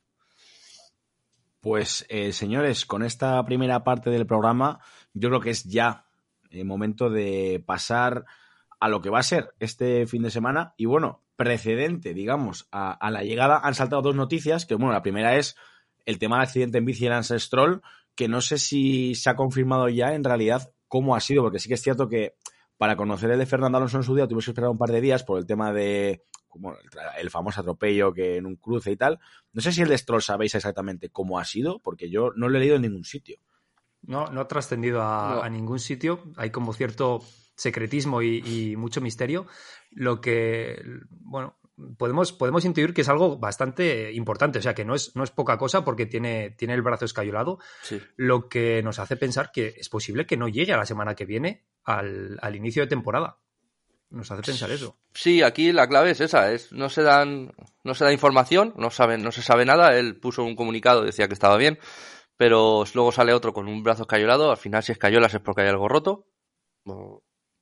[1.60, 4.80] Pues, eh, señores, con esta primera parte del programa,
[5.12, 6.06] yo creo que es ya
[6.50, 8.24] el momento de pasar
[8.80, 10.76] a lo que va a ser este fin de semana.
[10.78, 15.36] Y bueno, precedente, digamos, a la llegada han saltado dos noticias, que bueno, la primera
[15.36, 15.58] es
[16.08, 17.82] el tema del accidente en bici en Stroll,
[18.16, 21.68] que no sé si se ha confirmado ya en realidad cómo ha sido, porque sí
[21.68, 22.36] que es cierto que
[22.78, 25.02] para conocer el de Fernando Alonso en su día tuvimos que esperar un par de
[25.02, 26.74] días por el tema de como
[27.20, 29.20] el, famoso atropello que en un cruce y tal.
[29.52, 32.58] No sé si el de Stroll sabéis exactamente cómo ha sido, porque yo no lo
[32.58, 33.38] he leído en ningún sitio.
[34.02, 36.24] No, no ha trascendido a, ningún sitio.
[36.38, 37.20] Hay como cierto
[37.56, 39.46] secretismo y, y, mucho misterio.
[39.92, 41.58] Lo que, bueno,
[41.98, 45.32] podemos, podemos intuir que es algo bastante importante, o sea que no es, no es
[45.32, 47.60] poca cosa porque tiene, tiene el brazo escayolado,
[48.16, 51.26] lo que nos hace pensar que es posible que no llegue a la semana que
[51.26, 53.40] viene al, al inicio de temporada.
[54.10, 54.98] Nos hace pensar eso.
[55.14, 58.90] Sí, aquí la clave es esa, es no se dan, no se da información, no
[58.90, 61.78] saben, no se sabe nada, él puso un comunicado, decía que estaba bien,
[62.38, 65.68] pero luego sale otro con un brazo escayolado, al final si escayolas es porque hay
[65.68, 66.30] algo roto,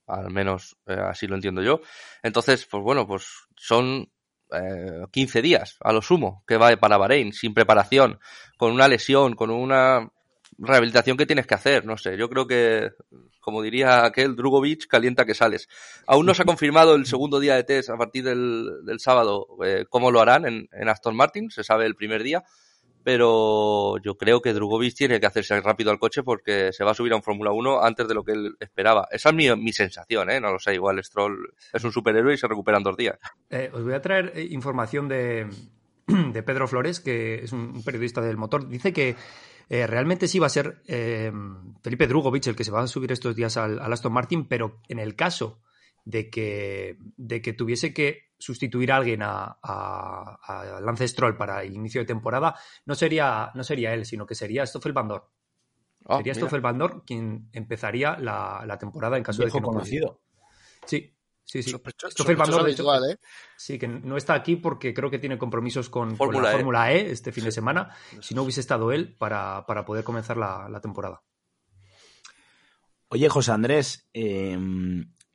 [0.06, 1.80] al menos eh, así lo entiendo yo.
[2.22, 4.10] Entonces, pues bueno, pues son
[4.52, 8.20] eh, 15 días a lo sumo que va para Bahrein, sin preparación,
[8.56, 10.08] con una lesión, con una
[10.58, 12.90] rehabilitación que tienes que hacer, no sé, yo creo que,
[13.40, 15.68] como diría aquel Drugovic, calienta que sales.
[16.06, 19.46] Aún no se ha confirmado el segundo día de test a partir del, del sábado
[19.64, 22.44] eh, cómo lo harán en, en Aston Martin, se sabe el primer día,
[23.06, 26.94] pero yo creo que Drugovic tiene que hacerse rápido al coche porque se va a
[26.94, 29.06] subir a un Fórmula 1 antes de lo que él esperaba.
[29.12, 30.40] Esa es mi, mi, sensación, ¿eh?
[30.40, 33.16] No lo sé, igual Stroll es un superhéroe y se recupera en dos días.
[33.48, 35.46] Eh, os voy a traer eh, información de,
[36.08, 38.68] de, Pedro Flores, que es un periodista del motor.
[38.68, 39.14] Dice que
[39.68, 40.82] eh, realmente sí va a ser
[41.84, 44.98] Felipe Drugovic el que se va a subir estos días al Aston Martin, pero en
[44.98, 45.60] el caso
[46.06, 51.74] de que, de que tuviese que sustituir a alguien a, a, Lance Stroll para el
[51.74, 55.28] inicio de temporada, no sería, no sería él, sino que sería Stoffel Bandor.
[56.06, 60.20] Ah, sería Stoffel Bandor quien empezaría la, la temporada en caso de que no conocido.
[60.84, 61.70] Sí, sí, sí.
[62.10, 62.36] Stoffel
[63.10, 63.16] ¿eh?
[63.56, 66.52] Sí, que no está aquí porque creo que tiene compromisos con, la e.
[66.52, 67.90] Fórmula E este fin de semana.
[68.20, 71.24] Si no hubiese estado él para, para poder comenzar la, la temporada.
[73.08, 74.56] Oye, José Andrés, eh,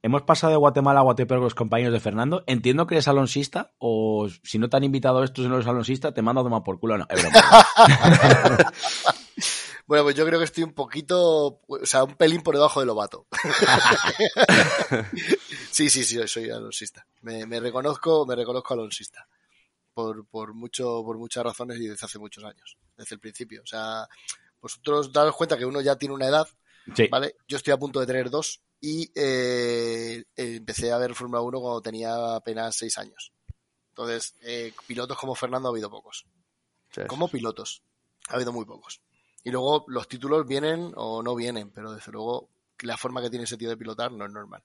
[0.04, 2.44] Hemos pasado de Guatemala a Guatepeor con los compañeros de Fernando.
[2.48, 5.68] Entiendo que eres alonsista, o si no te han invitado a esto, si no eres
[5.68, 6.98] alonsista, te mando a tomar por culo.
[6.98, 7.08] No,
[9.86, 12.88] bueno, pues yo creo que estoy un poquito, o sea, un pelín por debajo del
[12.88, 13.28] Lobato.
[15.72, 17.06] sí, sí, sí, soy alonsista.
[17.22, 19.28] Me, me, reconozco, me reconozco alonsista.
[19.94, 23.62] Por, por, mucho, por muchas razones y desde hace muchos años, desde el principio.
[23.62, 24.08] O sea,
[24.60, 26.48] vosotros daros cuenta que uno ya tiene una edad,
[27.10, 27.36] ¿vale?
[27.48, 31.82] Yo estoy a punto de tener dos y eh, empecé a ver Fórmula 1 cuando
[31.82, 33.32] tenía apenas seis años.
[33.90, 36.26] Entonces, eh, pilotos como Fernando ha habido pocos.
[37.08, 37.84] Como pilotos,
[38.30, 39.02] ha habido muy pocos.
[39.44, 43.46] Y luego los títulos vienen o no vienen, pero desde luego la forma que tiene
[43.46, 44.64] ese tío de pilotar no es normal.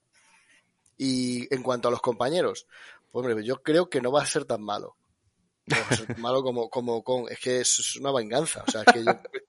[0.98, 2.66] Y en cuanto a los compañeros,
[3.10, 4.96] pues hombre, yo creo que no va a ser tan malo.
[5.66, 7.30] No va a ser tan malo como, como con.
[7.30, 8.64] Es que es una venganza.
[8.66, 9.12] O sea, es que yo,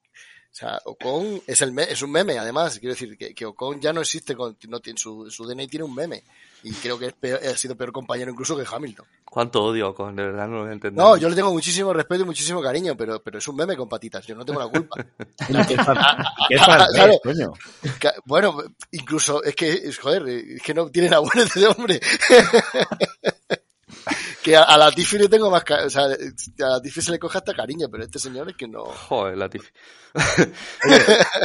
[0.58, 2.78] sea, Ocon es, el es un meme, además.
[2.78, 5.84] Quiero decir que, que Ocon ya no existe, con, no tiene, su, su DNI tiene
[5.84, 6.24] un meme.
[6.64, 9.06] Y creo que es ha sido peor compañero incluso que Hamilton.
[9.24, 12.26] ¿Cuánto odio con de verdad no lo he No, yo le tengo muchísimo respeto y
[12.26, 15.06] muchísimo cariño, pero, pero es un meme con patitas, yo no tengo la culpa.
[18.24, 18.56] Bueno,
[18.90, 22.00] incluso es que, joder, es que no tiene la buena de hombre.
[24.48, 27.36] que a, la Tiffy le tengo más o sea, a la Tiffy se le coge
[27.36, 28.84] hasta cariño, pero este señor es que no.
[28.84, 29.68] Joder, la Tiffy.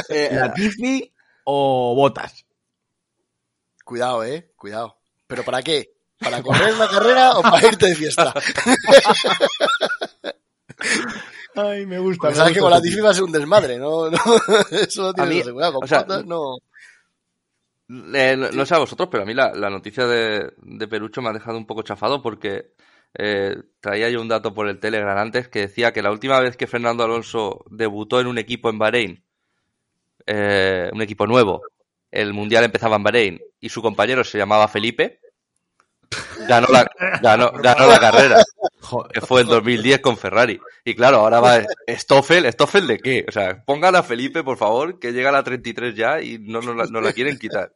[0.08, 1.12] Eh, ¿La Tiffy
[1.44, 2.46] o Botas?
[3.84, 4.98] Cuidado, eh, cuidado.
[5.26, 5.92] ¿Pero para qué?
[6.18, 8.32] ¿Para correr una carrera o para irte de fiesta?
[11.56, 12.34] Ay, me gusta.
[12.34, 14.10] sabes que con la Tiffy va a ser un desmadre, ¿no?
[14.10, 14.18] no
[14.70, 15.72] eso no tiene seguridad.
[15.72, 16.56] Con o sea, no.
[18.14, 21.34] Eh, no, sé a vosotros, pero a mí la, noticia de, de, Perucho me ha
[21.34, 22.72] dejado un poco chafado porque
[23.16, 26.56] eh, traía yo un dato por el Telegram antes que decía que la última vez
[26.56, 29.24] que Fernando Alonso debutó en un equipo en Bahrein,
[30.26, 31.62] eh, un equipo nuevo,
[32.10, 35.20] el mundial empezaba en Bahrein y su compañero se llamaba Felipe,
[36.48, 36.90] ganó la,
[37.22, 38.42] ganó, ganó la carrera.
[39.12, 40.60] Que fue en 2010 con Ferrari.
[40.84, 42.46] Y claro, ahora va Stoffel.
[42.52, 43.24] ¿Stoffel de qué?
[43.26, 46.60] O sea, pongan a Felipe, por favor, que llega a la 33 ya y no
[46.60, 47.72] nos la, quieren quitar.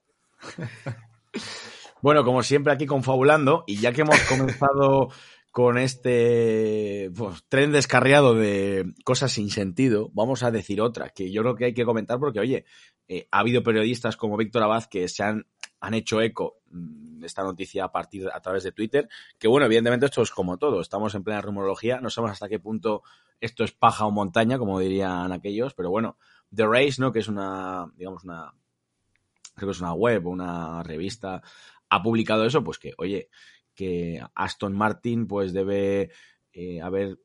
[2.02, 5.08] Bueno, como siempre aquí confabulando, y ya que hemos comenzado
[5.50, 11.42] con este pues, tren descarriado de cosas sin sentido, vamos a decir otra, que yo
[11.42, 12.64] creo que hay que comentar porque, oye,
[13.08, 15.46] eh, ha habido periodistas como Víctor Abad que se han,
[15.80, 19.08] han hecho eco mm, de esta noticia a partir a través de Twitter,
[19.38, 22.60] que bueno, evidentemente esto es como todo, estamos en plena rumorología, no sabemos hasta qué
[22.60, 23.02] punto
[23.40, 26.18] esto es paja o montaña, como dirían aquellos, pero bueno,
[26.54, 27.12] The Race, ¿no?
[27.12, 28.52] Que es una, digamos, una,
[29.54, 31.42] creo que es una web o una revista,
[31.90, 33.28] ha publicado eso, pues que, oye,
[33.74, 36.10] que Aston Martin pues debe
[36.52, 37.18] eh, haber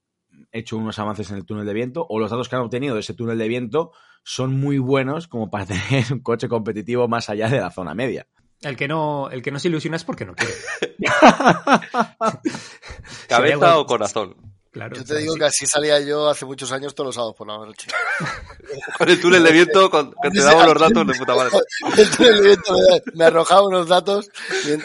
[0.52, 3.02] hecho unos avances en el túnel de viento o los datos que han obtenido de
[3.02, 3.92] ese túnel de viento
[4.24, 8.28] son muy buenos como para tener un coche competitivo más allá de la zona media.
[8.62, 10.54] El que no, el que no se ilusiona es porque no quiere.
[13.28, 14.53] ¿Cabeza o corazón?
[14.74, 17.58] Yo te digo que así salía yo hace muchos años todos los sábados por la
[17.58, 17.88] noche.
[18.98, 21.52] con el túnel de viento, con, que te daba los datos de puta madre.
[21.98, 22.76] el túnel de viento
[23.14, 24.30] me, arrojaba unos datos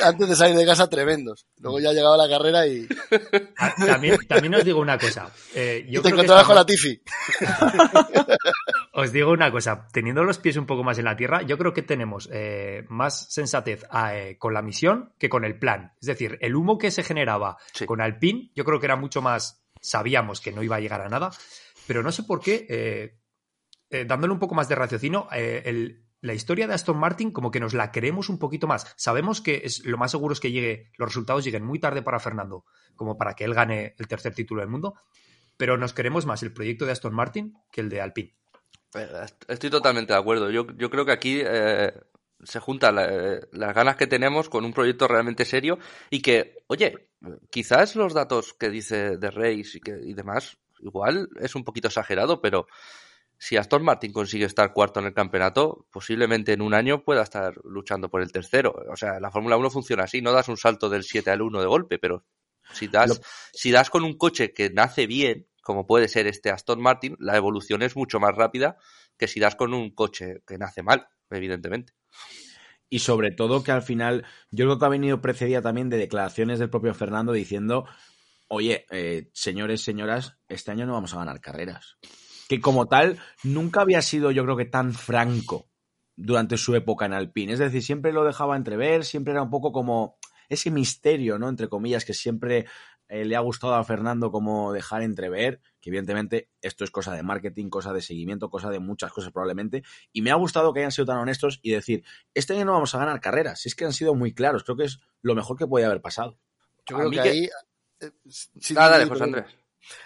[0.02, 1.46] antes de salir de casa tremendos.
[1.60, 2.86] Luego ya llegaba la carrera y...
[3.56, 5.32] Ah, también, también os digo una cosa.
[5.54, 7.00] Eh, yo te encontrabas con la Tifi.
[8.92, 9.88] os digo una cosa.
[9.92, 13.32] Teniendo los pies un poco más en la tierra, yo creo que tenemos eh, más
[13.32, 15.92] sensatez eh, con la misión que con el plan.
[16.00, 19.62] Es decir, el humo que se generaba con Alpine, yo creo que era mucho más
[19.80, 21.30] sabíamos que no iba a llegar a nada,
[21.86, 23.18] pero no sé por qué, eh,
[23.90, 27.60] eh, dándole un poco más de raciocinio, eh, la historia de Aston Martin como que
[27.60, 28.92] nos la creemos un poquito más.
[28.96, 32.64] Sabemos que lo más seguro es que llegue, los resultados lleguen muy tarde para Fernando,
[32.96, 34.94] como para que él gane el tercer título del mundo,
[35.56, 38.34] pero nos queremos más el proyecto de Aston Martin que el de Alpine.
[39.46, 40.50] Estoy totalmente de acuerdo.
[40.50, 41.42] Yo creo que aquí
[42.44, 42.96] se juntan
[43.52, 45.78] las ganas que tenemos con un proyecto realmente serio
[46.10, 47.08] y que, oye,
[47.50, 51.88] quizás los datos que dice de Reis y, que, y demás, igual es un poquito
[51.88, 52.66] exagerado, pero
[53.38, 57.54] si Aston Martin consigue estar cuarto en el campeonato, posiblemente en un año pueda estar
[57.64, 58.74] luchando por el tercero.
[58.90, 61.60] O sea, la Fórmula 1 funciona así, no das un salto del 7 al 1
[61.60, 62.24] de golpe, pero
[62.72, 63.20] si das,
[63.52, 67.36] si das con un coche que nace bien, como puede ser este Aston Martin, la
[67.36, 68.78] evolución es mucho más rápida
[69.18, 71.92] que si das con un coche que nace mal, evidentemente
[72.90, 76.58] y sobre todo que al final yo creo que ha venido precedida también de declaraciones
[76.58, 77.86] del propio Fernando diciendo,
[78.48, 81.98] oye, eh, señores, señoras, este año no vamos a ganar carreras.
[82.48, 85.68] Que como tal nunca había sido yo creo que tan franco
[86.16, 87.52] durante su época en Alpine.
[87.52, 91.48] Es decir, siempre lo dejaba entrever, siempre era un poco como ese misterio, ¿no?
[91.48, 92.66] Entre comillas, que siempre
[93.08, 97.22] eh, le ha gustado a Fernando como dejar entrever, que evidentemente esto es cosa de
[97.22, 100.92] marketing, cosa de seguimiento, cosa de muchas cosas probablemente, y me ha gustado que hayan
[100.92, 103.84] sido tan honestos y decir, este año no vamos a ganar carreras, si es que
[103.84, 106.38] han sido muy claros, creo que es lo mejor que puede haber pasado.
[106.86, 107.48] Yo creo que, ahí...
[108.00, 108.10] Eh,
[108.76, 109.46] ah, dale, José Andrés.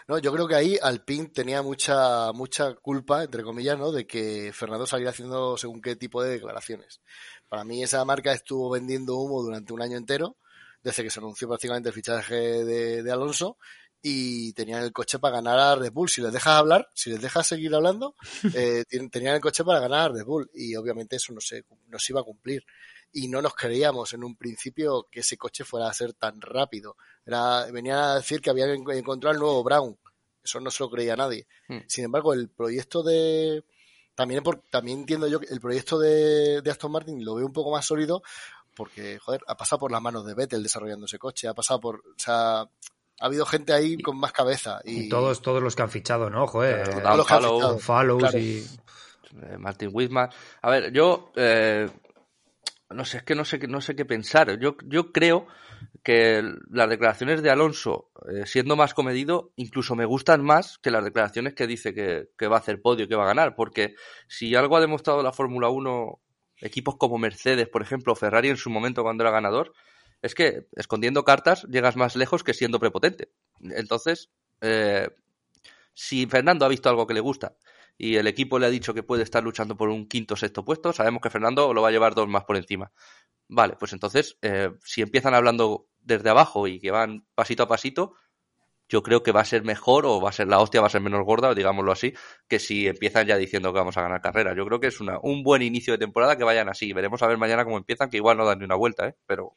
[0.07, 3.91] No, yo creo que ahí Alpine tenía mucha, mucha culpa, entre comillas, ¿no?
[3.91, 7.01] De que Fernando saliera haciendo según qué tipo de declaraciones.
[7.49, 10.37] Para mí esa marca estuvo vendiendo humo durante un año entero
[10.83, 13.57] desde que se anunció prácticamente el fichaje de, Alonso
[14.01, 16.09] y tenían el coche para ganar a Red Bull.
[16.09, 18.17] Si les dejas hablar, si les dejas seguir hablando,
[18.55, 21.99] eh, tenían el coche para ganar a Red Bull y obviamente eso no se, no
[21.99, 22.65] se iba a cumplir.
[23.13, 26.97] Y no nos creíamos en un principio que ese coche fuera a ser tan rápido.
[27.25, 29.99] Era, venían a decir que habían encontrado el nuevo Brown.
[30.43, 31.47] Eso no se lo creía nadie.
[31.69, 31.81] Hmm.
[31.87, 33.65] Sin embargo, el proyecto de,
[34.15, 37.53] también, por, también entiendo yo que el proyecto de, de, Aston Martin lo veo un
[37.53, 38.23] poco más sólido
[38.75, 41.97] porque, joder, ha pasado por las manos de Vettel desarrollando ese coche, ha pasado por,
[41.97, 42.69] o sea, ha
[43.27, 44.81] habido gente ahí con más cabeza.
[44.85, 46.47] Y, todos, todos los que han fichado, ¿no?
[46.47, 48.67] Joder, todos los que han Follows y...
[49.43, 50.31] eh, Martin Whitman.
[50.63, 51.89] A ver, yo eh,
[52.95, 54.59] no sé, es que no sé, no sé qué pensar.
[54.59, 55.47] Yo, yo creo
[56.03, 61.05] que las declaraciones de Alonso, eh, siendo más comedido, incluso me gustan más que las
[61.05, 63.55] declaraciones que dice que, que, va a hacer podio, que va a ganar.
[63.55, 63.95] Porque
[64.29, 66.21] si algo ha demostrado la Fórmula 1,
[66.63, 69.73] equipos como Mercedes, por ejemplo, Ferrari en su momento cuando era ganador,
[70.23, 73.33] es que escondiendo cartas llegas más lejos que siendo prepotente.
[73.61, 75.09] Entonces, eh,
[75.95, 77.57] si Fernando ha visto algo que le gusta
[77.99, 80.65] y el equipo le ha dicho que puede estar luchando por un quinto o sexto
[80.65, 82.93] puesto, sabemos que Fernando lo va a llevar dos más por encima.
[83.49, 88.15] Vale, pues entonces, eh, si empiezan hablando desde abajo y que van pasito a pasito,
[88.93, 90.91] yo creo que va a ser mejor o va a ser la hostia, va a
[90.91, 92.13] ser menos gorda, digámoslo así,
[92.47, 94.55] que si empiezan ya diciendo que vamos a ganar carrera.
[94.55, 96.93] Yo creo que es una, un buen inicio de temporada que vayan así.
[96.93, 99.15] Veremos a ver mañana cómo empiezan, que igual no dan ni una vuelta, ¿eh?
[99.27, 99.55] pero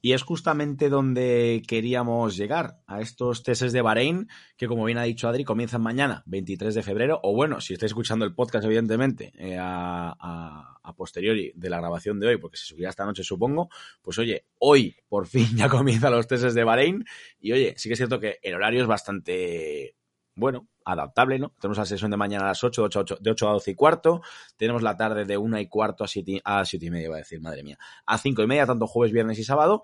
[0.00, 5.02] y es justamente donde queríamos llegar, a estos testes de Bahrein, que como bien ha
[5.02, 9.32] dicho Adri, comienzan mañana, 23 de febrero, o bueno, si estáis escuchando el podcast, evidentemente,
[9.38, 13.24] eh, a, a, a, posteriori de la grabación de hoy, porque se subirá esta noche,
[13.24, 13.68] supongo,
[14.02, 17.04] pues oye, hoy por fin ya comienzan los testes de Bahrein,
[17.40, 19.96] y oye, sí que es cierto que el horario es bastante
[20.36, 21.52] bueno, adaptable, ¿no?
[21.58, 23.70] Tenemos la sesión de mañana a las 8, de 8, 8, de 8 a 12
[23.70, 24.22] y cuarto,
[24.56, 27.18] tenemos la tarde de 1 y cuarto a 7, a 7 y media, iba a
[27.18, 29.82] decir, madre mía, a 5 y media, tanto jueves, viernes y sábado,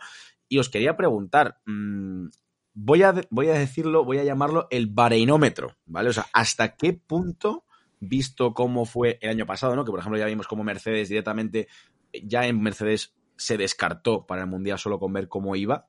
[0.49, 2.27] y os quería preguntar, mmm,
[2.75, 6.11] voy, a, voy a decirlo, voy a llamarlo el bareinómetro, ¿vale?
[6.11, 7.65] O sea, ¿hasta qué punto,
[7.99, 9.85] visto cómo fue el año pasado, ¿no?
[9.85, 11.69] Que por ejemplo ya vimos cómo Mercedes directamente,
[12.23, 15.87] ya en Mercedes se descartó para el Mundial solo con ver cómo iba,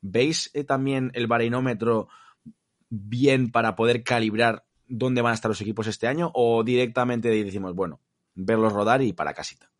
[0.00, 2.08] ¿veis eh, también el bareinómetro
[2.94, 7.74] bien para poder calibrar dónde van a estar los equipos este año o directamente decimos,
[7.74, 8.00] bueno,
[8.34, 9.70] verlos rodar y para casita?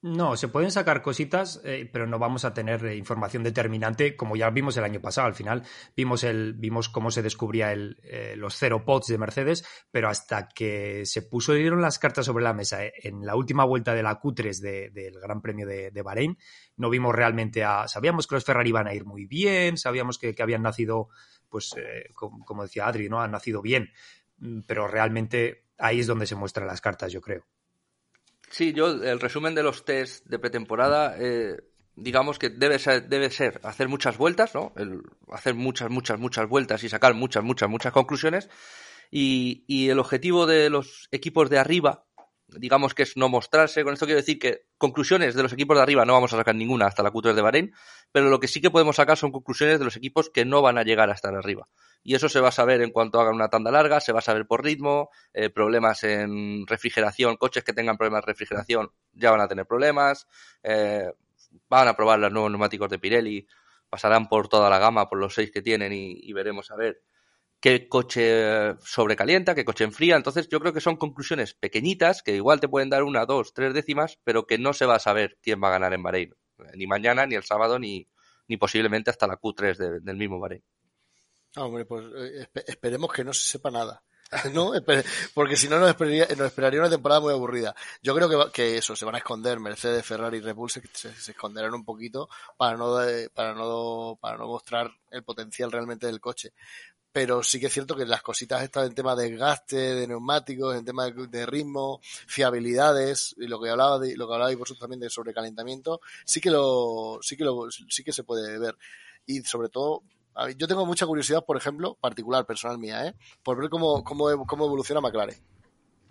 [0.00, 4.36] No, se pueden sacar cositas, eh, pero no vamos a tener eh, información determinante como
[4.36, 5.26] ya vimos el año pasado.
[5.26, 5.64] Al final
[5.96, 10.48] vimos, el, vimos cómo se descubría el, eh, los cero pods de Mercedes, pero hasta
[10.50, 14.20] que se pusieron las cartas sobre la mesa eh, en la última vuelta de la
[14.20, 16.38] Q3 de, del Gran Premio de, de, Bahrein,
[16.76, 17.88] no vimos realmente a...
[17.88, 21.08] Sabíamos que los Ferrari iban a ir muy bien, sabíamos que, que habían nacido,
[21.48, 21.74] pues
[22.14, 23.20] como, como decía Adri, ¿no?
[23.20, 23.90] Han nacido bien,
[24.38, 27.44] mm, pero realmente ahí es donde se muestran las cartas, yo creo.
[28.50, 31.56] Sí, yo el resumen de los test de pretemporada, eh,
[31.96, 34.72] digamos que debe ser, debe ser hacer muchas vueltas, ¿no?
[34.76, 38.48] El, hacer muchas, muchas, muchas vueltas y sacar muchas, muchas, muchas conclusiones.
[39.10, 42.04] Y, y el objetivo de los equipos de arriba,
[42.48, 43.84] digamos que es no mostrarse.
[43.84, 46.54] Con esto quiero decir que conclusiones de los equipos de arriba no vamos a sacar
[46.54, 47.74] ninguna hasta la Q3 de Bahrein,
[48.10, 50.78] pero lo que sí que podemos sacar son conclusiones de los equipos que no van
[50.78, 51.68] a llegar a estar arriba.
[52.02, 54.22] Y eso se va a saber en cuanto hagan una tanda larga, se va a
[54.22, 59.40] saber por ritmo, eh, problemas en refrigeración, coches que tengan problemas de refrigeración ya van
[59.40, 60.26] a tener problemas,
[60.62, 61.12] eh,
[61.68, 63.46] van a probar los nuevos neumáticos de Pirelli,
[63.90, 67.02] pasarán por toda la gama, por los seis que tienen y, y veremos a ver
[67.60, 70.16] qué coche sobrecalienta, qué coche enfría.
[70.16, 73.74] Entonces, yo creo que son conclusiones pequeñitas que igual te pueden dar una, dos, tres
[73.74, 76.34] décimas, pero que no se va a saber quién va a ganar en Bahrein.
[76.74, 78.08] Ni mañana, ni el sábado, ni,
[78.48, 80.62] ni posiblemente hasta la Q3 de, del mismo Bahrein.
[81.56, 84.02] Ah, hombre, pues eh, esperemos que no se sepa nada.
[84.52, 84.72] ¿no?
[85.32, 87.74] Porque si no nos esperaría, nos esperaría una temporada muy aburrida.
[88.02, 90.82] Yo creo que, que eso, se van a esconder Mercedes, Ferrari y Red se,
[91.14, 92.98] se, esconderán un poquito para no,
[93.32, 96.52] para no, para no mostrar el potencial realmente del coche
[97.18, 100.76] pero sí que es cierto que las cositas estas en tema de desgaste, de neumáticos,
[100.76, 104.78] en tema de, de, ritmo, fiabilidades, y lo que hablaba de, lo que hablabais vosotros
[104.78, 108.78] también de sobrecalentamiento, sí que lo, sí que lo, sí que se puede ver.
[109.26, 110.04] Y sobre todo,
[110.56, 113.16] yo tengo mucha curiosidad, por ejemplo, particular, personal mía, ¿eh?
[113.42, 115.42] por ver cómo, cómo, cómo evoluciona McLaren.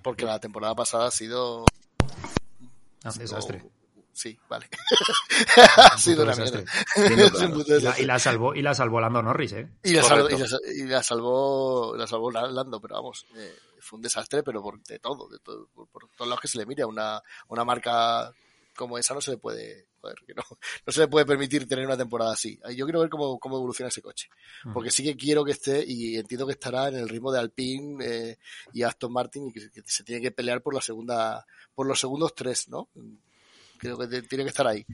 [0.04, 1.64] Porque la temporada pasada ha sido.
[3.06, 3.64] Ah, un desastre.
[4.18, 4.68] Sí, vale.
[5.78, 6.64] ha sido una mierda.
[6.96, 9.70] y, la, y, la, salvó, y la salvó Lando Norris, ¿eh?
[9.84, 13.98] Y la, salvó, y, la, y la, salvó, la salvó Lando, pero vamos, eh, fue
[13.98, 16.66] un desastre, pero por, de todo, de todo por, por, todos lados que se le
[16.66, 16.84] mire.
[16.84, 18.34] Una, una marca
[18.76, 20.42] como esa no se le puede, joder, que no,
[20.88, 22.60] no se le puede permitir tener una temporada así.
[22.76, 24.30] Yo quiero ver cómo, cómo evoluciona ese coche.
[24.74, 28.04] Porque sí que quiero que esté, y entiendo que estará en el ritmo de Alpine
[28.04, 28.40] eh,
[28.74, 31.46] y Aston Martin, y que, que, se tiene que pelear por la segunda,
[31.76, 32.90] por los segundos tres, ¿no?
[33.78, 34.86] Creo que tiene que estar ahí.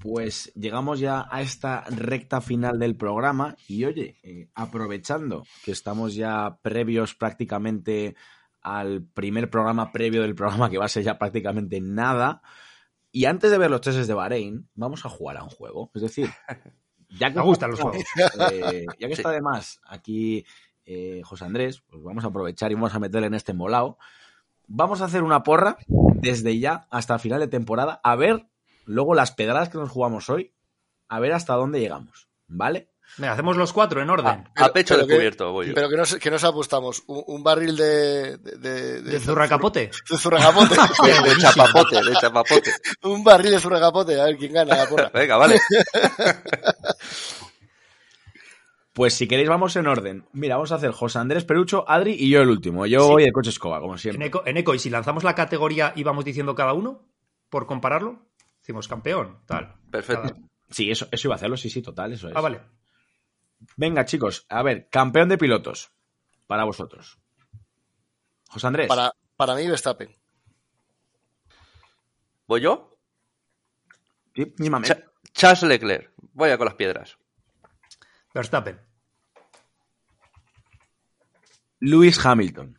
[0.00, 6.14] Pues llegamos ya a esta recta final del programa y oye, eh, aprovechando que estamos
[6.14, 8.16] ya previos prácticamente
[8.62, 12.42] al primer programa previo del programa que va a ser ya prácticamente nada,
[13.14, 15.90] y antes de ver los testes de Bahrein, vamos a jugar a un juego.
[15.94, 16.30] Es decir,
[17.10, 18.02] ya que me gustan los juegos.
[18.50, 19.20] Eh, ya que sí.
[19.20, 20.46] está además aquí
[20.86, 23.98] eh, José Andrés, pues vamos a aprovechar y vamos a meterle en este molao.
[24.74, 28.46] Vamos a hacer una porra desde ya hasta el final de temporada, a ver
[28.86, 30.54] luego las pedradas que nos jugamos hoy,
[31.08, 32.88] a ver hasta dónde llegamos, ¿vale?
[33.18, 34.46] Venga, hacemos los cuatro en orden.
[34.56, 35.74] A, a pecho descubierto, voy yo.
[35.74, 38.38] Pero que nos, que nos apostamos un, un barril de...
[38.38, 39.90] De, de, ¿De zurracapote?
[40.08, 40.74] De zurracapote.
[41.04, 42.72] De, de chapapote, de chapapote.
[43.02, 45.10] un barril de zurracapote, a ver quién gana la porra.
[45.12, 45.60] Venga, vale.
[48.92, 50.26] Pues si queréis vamos en orden.
[50.32, 52.84] Mira, vamos a hacer José Andrés Perucho, Adri y yo el último.
[52.86, 54.26] Yo voy de coche escoba, como En siempre.
[54.26, 57.02] eco, en eco, y si lanzamos la categoría y vamos diciendo cada uno,
[57.48, 58.26] por compararlo,
[58.60, 59.74] decimos campeón, tal.
[59.90, 60.22] Perfecto.
[60.22, 60.36] Cada-
[60.68, 62.36] Sí, eso, eso iba a hacerlo, sí, sí, total, eso es.
[62.36, 62.60] Ah, vale.
[63.76, 65.92] Venga, chicos, a ver, campeón de pilotos.
[66.46, 67.18] Para vosotros.
[68.48, 68.88] José Andrés.
[68.88, 70.10] Para, para mí, Verstappen.
[72.46, 72.98] ¿Voy yo?
[74.34, 74.52] Sí.
[74.82, 76.12] Cha- Charles Leclerc.
[76.32, 77.18] Voy a con las piedras.
[78.34, 78.80] Verstappen.
[81.80, 82.78] Lewis Hamilton.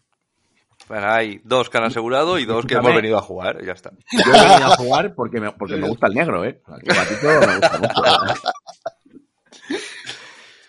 [0.88, 3.64] Bueno, hay dos que han asegurado y dos que hemos venido a jugar.
[3.64, 3.91] Ya está.
[4.12, 6.62] Yo he venido a jugar porque me, porque me gusta el negro, ¿eh?
[6.68, 8.41] El gatito me gusta mucho.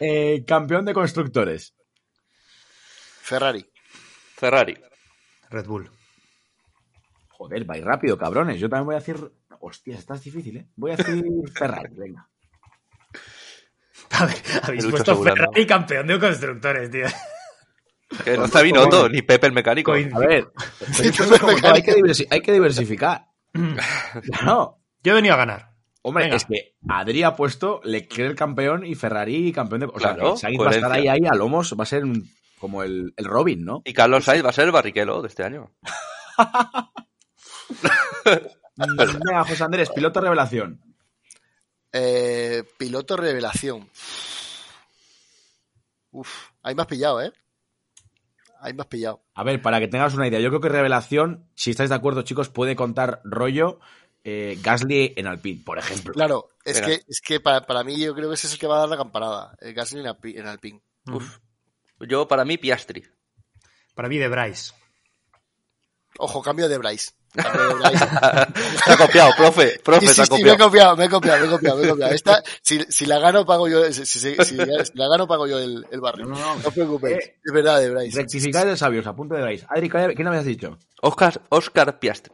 [0.01, 1.73] Eh, campeón de constructores.
[3.23, 3.65] Ferrari.
[4.35, 4.77] Ferrari.
[5.49, 5.91] Red Bull.
[7.29, 8.61] Joder, vais rápido, cabrones.
[8.61, 9.33] Yo también voy a decir.
[9.61, 10.69] Hostia, esta es difícil, ¿eh?
[10.77, 11.25] Voy a decir
[11.55, 12.29] Ferrari, venga.
[14.11, 15.23] A ver, habéis puesto.
[15.23, 17.07] Ferrari campeón de constructores, tío.
[18.25, 19.93] Que no está Binotto, ni Pepe el mecánico.
[19.93, 20.07] A ver,
[21.65, 23.27] hay, que diversi- hay que diversificar.
[24.23, 24.81] Claro.
[25.03, 25.71] Yo he venido a ganar.
[26.03, 26.37] Hombre, Venga.
[26.37, 29.87] es que Adri ha puesto Leclerc campeón y Ferrari campeón de.
[29.87, 32.05] O sea, Claro, que Sainz va a estar ahí, ahí a lomos, va a ser
[32.05, 32.29] un-
[32.59, 33.83] como el, el Robin, ¿no?
[33.85, 35.73] Y Carlos Sainz va a ser el barriquelo de este año.
[38.77, 40.81] Venga, José Andrés, piloto revelación.
[41.97, 43.89] Eh, piloto revelación.
[46.11, 47.33] Uf, ahí me has pillado, ¿eh?
[48.61, 49.23] Ahí me has pillado.
[49.33, 52.23] A ver, para que tengas una idea, yo creo que revelación, si estáis de acuerdo,
[52.23, 53.79] chicos, puede contar rollo
[54.25, 56.15] eh, Gasly en Alpine, por ejemplo.
[56.15, 58.67] Claro, es que, es que para, para mí yo creo que ese es el que
[58.67, 59.57] va a dar la campanada.
[59.61, 60.83] El Gasly en Alpine.
[61.07, 61.39] Uf.
[62.01, 63.05] Yo, para mí, Piastri.
[63.95, 64.73] Para mí, de Bryce.
[66.19, 67.13] Ojo, cambio de Bryce.
[67.35, 69.81] Se ha copiado, profe.
[69.85, 70.71] Profe, Sí, se ha sí, sí, me he copiado.
[70.71, 72.13] copiado, me he copiado, me he copiado, me he copiado.
[72.15, 75.59] Esta, si, si la gano, pago yo, si, si- si- si la gano, pago yo
[75.59, 76.27] el, el barrio.
[76.27, 76.69] No, No, no, no.
[76.69, 77.19] os preocupéis.
[77.25, 78.17] Eh, es verdad, de Bryce.
[78.19, 79.67] Rectificad de sabios, a punto de Bryce.
[79.69, 80.79] Adri, ¿qué me habías dicho?
[81.03, 82.31] Oscar, Oscar está.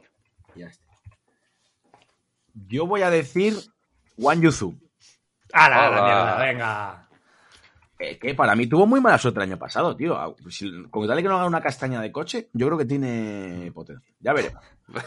[2.68, 3.56] Yo voy a decir
[4.18, 4.74] Wang Yuzu.
[5.52, 6.02] ¡Hala, la Hola.
[6.04, 6.36] mierda!
[6.46, 7.08] Venga.
[8.20, 10.36] Que para mí tuvo muy mala suerte el año pasado, tío.
[10.48, 14.12] Si, con tal que no haga una castaña de coche, yo creo que tiene potencia.
[14.20, 14.62] Ya veremos.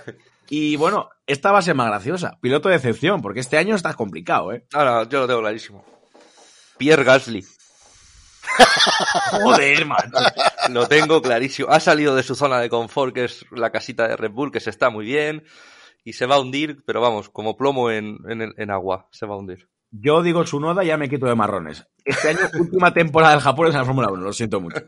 [0.50, 2.38] Y bueno, esta va a ser más graciosa.
[2.42, 4.66] Piloto de excepción, porque este año está complicado, ¿eh?
[4.74, 5.86] Ahora, yo lo tengo clarísimo.
[6.78, 7.44] Pierre Gasly.
[9.32, 10.12] Joder, man.
[10.70, 11.70] Lo tengo clarísimo.
[11.70, 14.60] Ha salido de su zona de confort, que es la casita de Red Bull, que
[14.60, 15.44] se está muy bien.
[16.04, 19.08] Y se va a hundir, pero vamos, como plomo en, en, el- en agua.
[19.12, 19.70] Se va a hundir.
[19.96, 21.86] Yo digo su noda y ya me quito de marrones.
[22.04, 24.82] Este año, última temporada del Japón es en la Fórmula 1, lo siento mucho.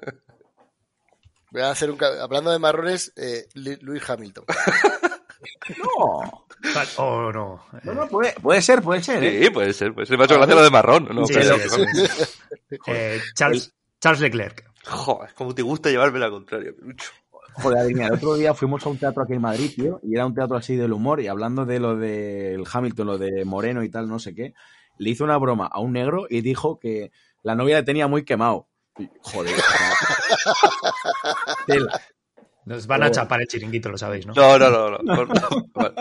[1.51, 4.45] Voy a hacer un, hablando de marrones, eh, Lu- Luis Hamilton.
[5.77, 6.45] No.
[6.97, 7.65] Oh, no.
[7.83, 9.43] No, no, puede, puede ser, puede ser, ¿eh?
[9.43, 9.93] Sí, puede ser.
[9.93, 11.07] Pues se me ha hecho gracia lo de marrón.
[11.13, 12.05] No, Sí, pero- sí,
[12.87, 14.63] Eh, Charles, Charles Leclerc.
[14.85, 17.11] Joder, como te gusta llevarme la contraria, Pelucho.
[17.53, 20.15] Joder, Adri, mira, el otro día fuimos a un teatro aquí en Madrid, tío, y
[20.15, 23.83] era un teatro así del humor, y hablando de lo del Hamilton, lo de Moreno
[23.83, 24.53] y tal, no sé qué,
[24.97, 27.11] le hizo una broma a un negro y dijo que
[27.43, 28.67] la novia le tenía muy quemado.
[28.97, 29.55] Y, joder.
[31.67, 32.01] tela.
[32.65, 34.33] Nos van a chapar el chiringuito, lo sabéis, ¿no?
[34.33, 34.97] No, no, no.
[34.99, 35.15] no.
[35.15, 35.27] Por-
[35.73, 35.95] vale.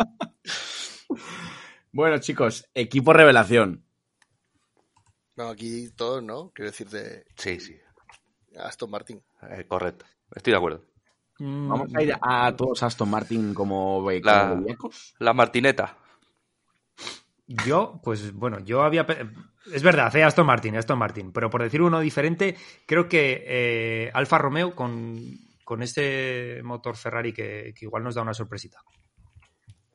[1.92, 3.84] Bueno, chicos, equipo revelación.
[5.36, 6.50] No, aquí todos, ¿no?
[6.54, 7.76] Quiero decir de Sí, sí.
[8.58, 9.22] Aston Martin.
[9.50, 10.06] Eh, correcto.
[10.34, 10.84] Estoy de acuerdo.
[11.38, 15.14] Mm, Vamos a ir a todos Aston Martin como, eh, La- como bellancos.
[15.18, 15.98] La Martineta.
[17.46, 19.06] Yo, pues bueno, yo había.
[19.72, 21.32] Es verdad, eh, Aston Martin, Aston Martin.
[21.32, 25.18] Pero por decir uno diferente, creo que eh, Alfa Romeo con,
[25.62, 28.82] con este motor Ferrari que, que igual nos da una sorpresita.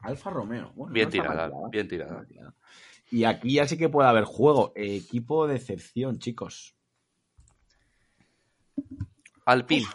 [0.01, 0.71] Alfa Romeo.
[0.75, 2.25] Bueno, Bien tirada, bien tirada.
[3.11, 4.71] Y aquí ya sí que puede haber juego.
[4.75, 6.75] Equipo de excepción, chicos.
[9.45, 9.87] Alpine.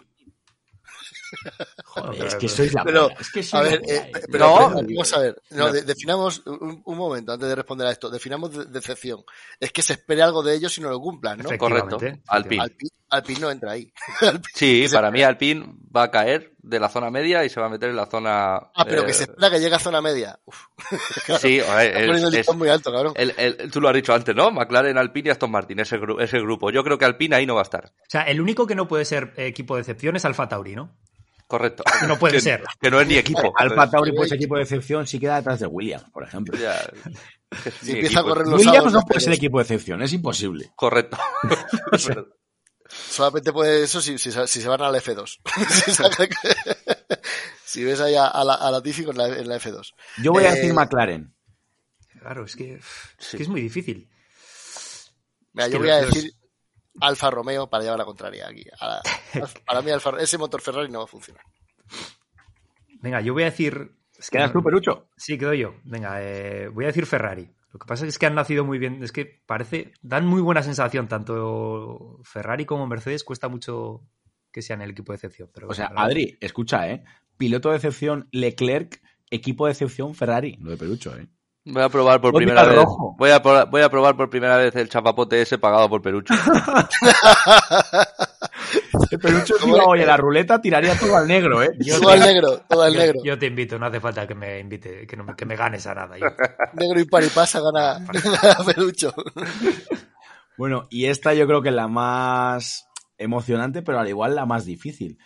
[1.84, 4.20] Joder, es que sois la Pero, polla, es que a ver, la eh, eh.
[4.30, 4.56] pero, No.
[4.74, 5.42] pero, vamos a ver.
[5.50, 5.72] No, No.
[5.72, 8.10] de- definamos un, un momento antes de responder a esto.
[8.10, 9.24] Definamos de- decepción.
[9.60, 11.56] Es que se espere algo de ellos y no lo cumplan, ¿no?
[11.58, 11.96] Correcto.
[12.28, 12.62] Alpine.
[12.62, 13.92] Alpine, Alpine no entra ahí.
[14.20, 15.22] Alpine- Sí, para mí.
[15.22, 18.06] Alpine va a caer de la zona media y se va a meter en la
[18.06, 18.56] zona.
[18.56, 20.38] Ah, pero eh, que se espera que llegue a zona media.
[20.46, 20.56] Uf,
[21.40, 23.12] Sí, ver, está es- poniendo el es- listón muy alto, cabrón.
[23.16, 24.50] el- el- tú lo has dicho antes, ¿no?
[24.50, 26.70] McLaren, Alpine y Aston Martin, ese, gru- ese grupo.
[26.70, 27.84] Yo creo que Alpine ahí no va a estar.
[27.86, 30.74] O sea, el único que no puede ser eh, equipo de excepción es Alfa Tauri,
[30.74, 30.96] ¿no?
[31.46, 31.84] Correcto.
[32.08, 32.64] No puede Que- ser.
[32.80, 33.52] Que no es ni equipo.
[33.56, 36.58] Alfa Tauri, pues equipo de excepción, sí queda detrás de Williams, por ejemplo.
[36.58, 36.80] Ya,
[37.82, 40.72] Si a correr los Williams no puede ser tienes- equipo de excepción, es imposible.
[40.74, 41.18] Correcto.
[42.88, 45.38] Solamente puede eso si, si, se- si se van al F2.
[47.64, 49.92] si, ves ahí a, a la, a Latifi con la, en la F2.
[50.22, 51.34] Yo voy a Eh, decir McLaren.
[52.20, 52.74] Claro, es que,
[53.18, 54.08] es que es muy difícil.
[55.52, 56.32] Mira, Es yo voy a los- decir
[57.00, 58.64] Alfa Romeo para llevar la contraria aquí.
[58.80, 59.02] A la-
[59.66, 61.42] para mí Alfa, ese motor Ferrari no va a funcionar.
[63.00, 63.92] Venga, yo voy a decir.
[64.18, 65.08] Es que ¿Quedas no- tú, Perucho?
[65.16, 65.74] Sí, quedo yo.
[65.84, 67.50] Venga, eh, voy a decir Ferrari.
[67.72, 69.02] Lo que pasa es que han nacido muy bien.
[69.02, 69.92] Es que parece.
[70.02, 71.08] Dan muy buena sensación.
[71.08, 74.02] Tanto Ferrari como Mercedes cuesta mucho
[74.52, 75.50] que sean el equipo de excepción.
[75.52, 77.04] Pero O sea, Adri, escucha, ¿eh?
[77.36, 80.56] Piloto de excepción Leclerc, equipo de excepción Ferrari.
[80.60, 81.26] Lo de Perucho, ¿eh?
[81.66, 82.76] Voy a probar por primera vez.
[82.76, 83.14] rojo.
[83.18, 86.34] Voy a, pro- voy a probar por primera vez el chapapote ese pagado por Perucho.
[89.10, 89.54] El Perucho,
[89.86, 91.70] hoy a la ruleta, tiraría todo al negro, ¿eh?
[91.78, 93.20] Yo todo te- al negro, todo al yo- negro.
[93.24, 95.86] Yo te invito, no hace falta que me invite, que, no me- que me ganes
[95.86, 96.18] a nada.
[96.18, 96.26] Yo-
[96.74, 98.04] Negro y par y pasa gana,
[98.42, 99.12] gana Pelucho.
[100.56, 102.86] Bueno, y esta yo creo que es la más
[103.18, 105.18] emocionante, pero al igual la más difícil.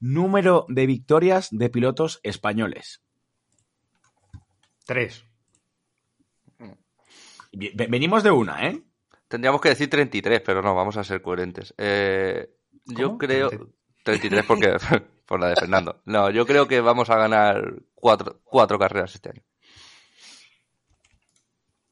[0.00, 3.02] Número de victorias de pilotos españoles.
[4.86, 5.24] Tres.
[7.56, 8.82] Ve- Venimos de una, ¿eh?
[9.28, 11.74] Tendríamos que decir 33, pero no, vamos a ser coherentes.
[11.78, 12.50] Eh,
[12.84, 13.50] yo creo...
[14.04, 14.76] 33 porque
[15.26, 16.02] por la de Fernando.
[16.04, 19.42] No, yo creo que vamos a ganar cuatro, cuatro carreras este año.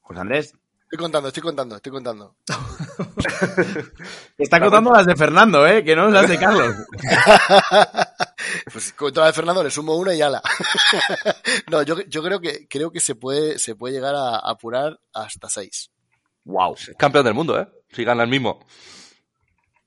[0.01, 0.55] José Andrés.
[0.93, 2.37] Estoy contando, estoy contando, estoy contando.
[4.37, 5.83] Está contando las de Fernando, ¿eh?
[5.83, 6.77] Que no las de Carlos.
[8.71, 10.43] Pues con toda la de Fernando le sumo una y ala.
[11.71, 15.49] no, yo, yo creo que creo que se puede, se puede llegar a apurar hasta
[15.49, 15.91] seis.
[16.45, 16.77] Wow.
[16.99, 17.69] Campeón del mundo, ¿eh?
[17.91, 18.67] Si gana el mismo.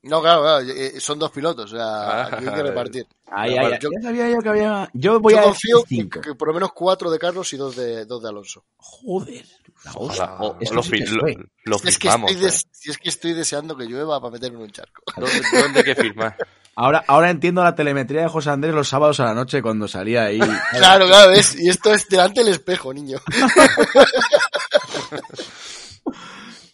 [0.07, 3.07] No, claro, claro, eh, son dos pilotos, o sea, aquí hay que repartir.
[3.31, 4.89] Ay, ay, bueno, yo, Ya sabía yo que había.
[4.93, 7.75] Yo voy yo a confío que, que por lo menos cuatro de Carlos y dos
[7.75, 8.63] de, dos de Alonso.
[8.77, 9.43] Joder.
[9.83, 10.23] La hostia.
[10.25, 11.25] Ojalá, o- lo, sí que fi- lo-
[11.65, 12.31] lo Es que, firmamos.
[12.31, 15.01] estoy des- si es que estoy deseando que llueva para meterme en un charco.
[15.07, 15.13] ¿eh?
[15.21, 16.37] ¿Dónde, dónde hay que firmar?
[16.75, 20.25] Ahora, ahora entiendo la telemetría de José Andrés los sábados a la noche cuando salía
[20.25, 20.39] ahí.
[20.71, 21.55] Claro, claro, ¿ves?
[21.59, 23.17] Y esto es delante del espejo, niño.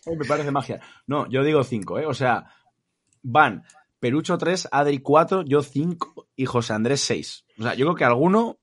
[0.05, 0.81] Me parece magia.
[1.07, 2.05] No, yo digo cinco, ¿eh?
[2.05, 2.45] O sea,
[3.21, 3.63] van
[3.99, 7.45] Perucho 3, Adri 4, yo 5 y José Andrés 6.
[7.59, 8.57] O sea, yo creo que alguno,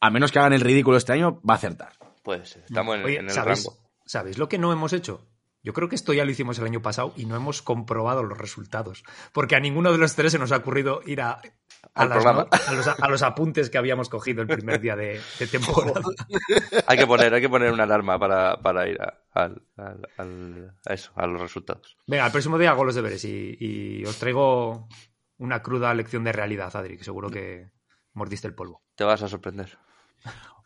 [0.00, 1.92] a menos que hagan el ridículo este año, va a acertar.
[2.22, 3.78] Pues estamos en, Oye, en el ¿sabéis, rango.
[4.06, 5.27] ¿sabéis lo que no hemos hecho?
[5.62, 8.38] Yo creo que esto ya lo hicimos el año pasado y no hemos comprobado los
[8.38, 9.02] resultados.
[9.32, 11.40] Porque a ninguno de los tres se nos ha ocurrido ir a, a,
[11.94, 15.20] Al las no- a los, a los apuntes que habíamos cogido el primer día de,
[15.38, 16.00] de temporada.
[16.86, 20.74] Hay que poner, hay que poner una alarma para, para ir a, al- al- al-
[20.86, 21.96] a eso, a los resultados.
[22.06, 24.88] Venga, el próximo día hago los deberes y, y os traigo
[25.38, 27.70] una cruda lección de realidad, Adri, que seguro que
[28.14, 28.82] mordiste el polvo.
[28.94, 29.76] Te vas a sorprender.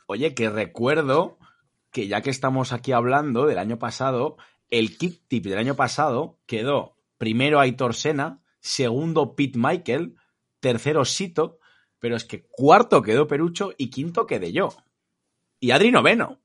[0.07, 1.38] Oye, que recuerdo
[1.90, 4.36] que ya que estamos aquí hablando del año pasado,
[4.73, 10.16] el kick tip del año pasado quedó primero Aitor Sena, segundo Pete Michael,
[10.61, 11.59] tercero Sito,
[11.99, 14.70] pero es que cuarto quedó Perucho y quinto quedé yo.
[15.61, 16.41] Y Adri noveno.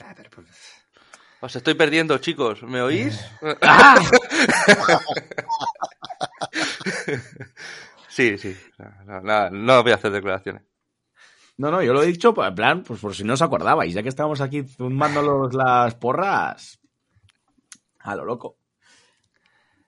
[0.00, 0.46] Ah, pero, pues,
[1.40, 2.62] Os estoy perdiendo, chicos.
[2.62, 3.20] ¿Me oís?
[3.60, 4.00] ¡Ah!
[8.08, 8.56] sí, sí.
[9.04, 10.62] No, no, no voy a hacer declaraciones.
[11.58, 13.92] No, no, yo lo he dicho pues, en plan, pues por si no os acordabais,
[13.92, 16.81] ya que estamos aquí zumbándolos las porras.
[18.02, 18.58] A lo loco.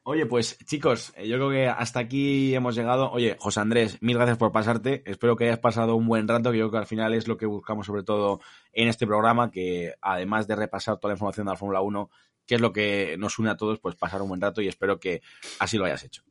[0.07, 3.11] Oye, pues chicos, eh, yo creo que hasta aquí hemos llegado.
[3.11, 5.03] Oye, José Andrés, mil gracias por pasarte.
[5.07, 7.39] Espero que hayas pasado un buen rato, que yo creo que al final es lo
[7.39, 8.41] que buscamos sobre todo
[8.75, 12.11] en este programa, que además de repasar toda la información de la Fórmula 1,
[12.45, 15.01] que es lo que nos une a todos, pues pasar un buen rato y espero
[15.01, 15.23] que
[15.59, 16.23] así lo hayas hecho.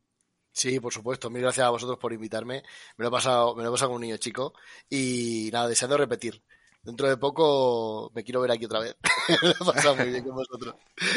[0.51, 1.31] Sí, por supuesto.
[1.31, 2.61] Mil gracias a vosotros por invitarme.
[2.95, 4.53] Me lo he pasado, me lo he pasado con un niño chico.
[4.88, 6.43] Y nada, deseando repetir.
[6.84, 8.95] Dentro de poco me quiero ver aquí otra vez.
[9.41, 10.75] lo he pasado muy bien con vosotros.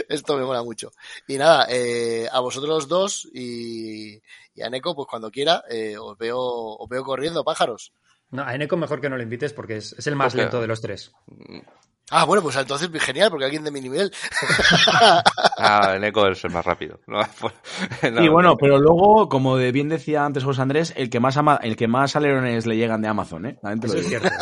[0.08, 0.92] Esto me mola mucho.
[1.26, 4.22] Y nada, eh, a vosotros los dos y,
[4.54, 7.92] y a Neko, pues cuando quiera, eh, os veo, os veo corriendo, pájaros.
[8.30, 10.68] no, a Eneco mejor que no lo invites porque es, es el más lento de
[10.68, 11.12] los tres.
[12.10, 14.12] Ah, bueno, pues entonces genial, porque alguien de mi nivel.
[15.58, 17.00] Ah, el eco es el más rápido.
[17.06, 17.54] No, pues,
[18.12, 21.36] no, y bueno, pero luego, como de bien decía antes José Andrés, el que más
[21.36, 23.58] ama- el que más alerones le llegan de Amazon, ¿eh?
[23.82, 24.28] Eso es cierto.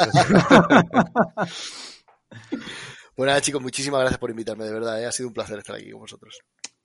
[3.16, 5.00] Bueno, nada, chicos, muchísimas gracias por invitarme, de verdad.
[5.00, 6.40] eh, Ha sido un placer estar aquí con vosotros.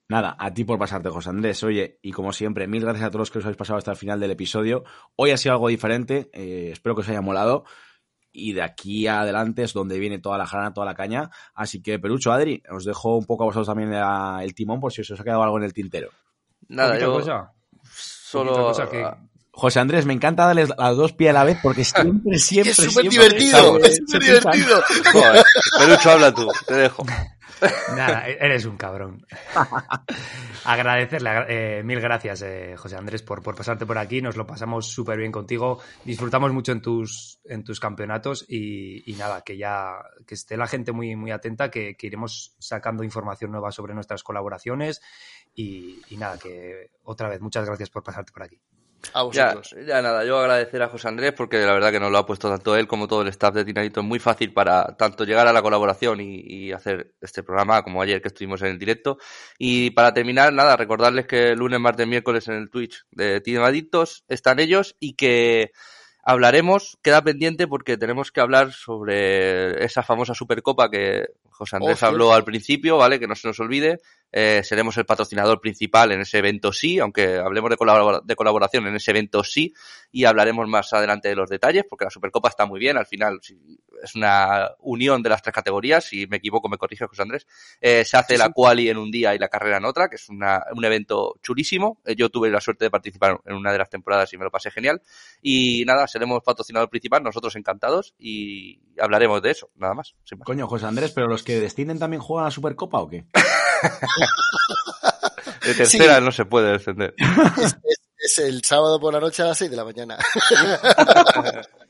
[0.09, 1.63] Nada, a ti por pasarte, José Andrés.
[1.63, 3.97] Oye, y como siempre, mil gracias a todos los que os habéis pasado hasta el
[3.97, 4.84] final del episodio.
[5.15, 7.63] Hoy ha sido algo diferente, eh, espero que os haya molado.
[8.32, 11.30] Y de aquí adelante es donde viene toda la jarana, toda la caña.
[11.53, 14.91] Así que, Perucho, Adri, os dejo un poco a vosotros también la- el timón por
[14.93, 16.09] si os ha quedado algo en el tintero.
[16.67, 17.51] Nada, yo cosa.
[17.91, 19.03] solo cosa que-
[19.60, 22.72] José Andrés, me encanta darles a los dos pies a la vez porque siempre, siempre.
[22.72, 24.82] Es súper divertido, es súper divertido.
[25.12, 25.45] Joder,
[25.78, 27.05] Pelucho, habla tú, te dejo.
[27.95, 29.26] Nada, eres un cabrón.
[30.66, 34.22] Agradecerle, eh, mil gracias, eh, José Andrés, por, por pasarte por aquí.
[34.22, 35.80] Nos lo pasamos súper bien contigo.
[36.05, 39.93] Disfrutamos mucho en tus, en tus campeonatos y, nada, que ya
[40.26, 45.01] que esté la gente muy, muy atenta, que, iremos sacando información nueva sobre nuestras colaboraciones
[45.53, 48.60] y, y nada, que otra vez, muchas gracias por pasarte por aquí.
[49.13, 49.75] A vosotros.
[49.87, 52.49] Ya, nada, yo agradecer a José Andrés porque la verdad que nos lo ha puesto
[52.49, 54.01] tanto él como todo el staff de Tinadito.
[54.01, 58.21] Es muy fácil para tanto llegar a la colaboración y, hacer este programa como ayer
[58.21, 59.17] que estuvimos en el directo.
[59.57, 64.59] Y para terminar, nada, recordarles que lunes, martes, miércoles en el Twitch de Tinadictos están
[64.59, 65.71] ellos y que
[66.21, 71.29] hablaremos, queda pendiente porque tenemos que hablar sobre esa famosa Supercopa que
[71.60, 73.20] José Andrés oh, habló al principio, ¿vale?
[73.20, 73.99] Que no se nos olvide.
[74.32, 78.95] Eh, seremos el patrocinador principal en ese evento sí, aunque hablemos de, de, colaboración en
[78.95, 79.74] ese evento sí,
[80.12, 83.39] y hablaremos más adelante de los detalles, porque la Supercopa está muy bien, al final
[84.03, 87.47] es una unión de las tres categorías, si me equivoco me corrige José Andrés,
[87.82, 90.30] eh, se hace la quali en un día y la carrera en otra, que es
[90.30, 93.89] una, un evento chulísimo, eh, yo tuve la suerte de participar en una de las
[93.89, 95.01] temporadas y me lo pasé genial,
[95.41, 100.14] y nada, seremos patrocinador principal, nosotros encantados, y hablaremos de eso, nada más.
[100.45, 103.25] Coño, José Andrés, pero los que destinen también juegan a la Supercopa o qué?
[105.65, 107.13] De tercera no se puede defender.
[108.17, 110.17] Es, el sábado por la noche a las 6 de la mañana.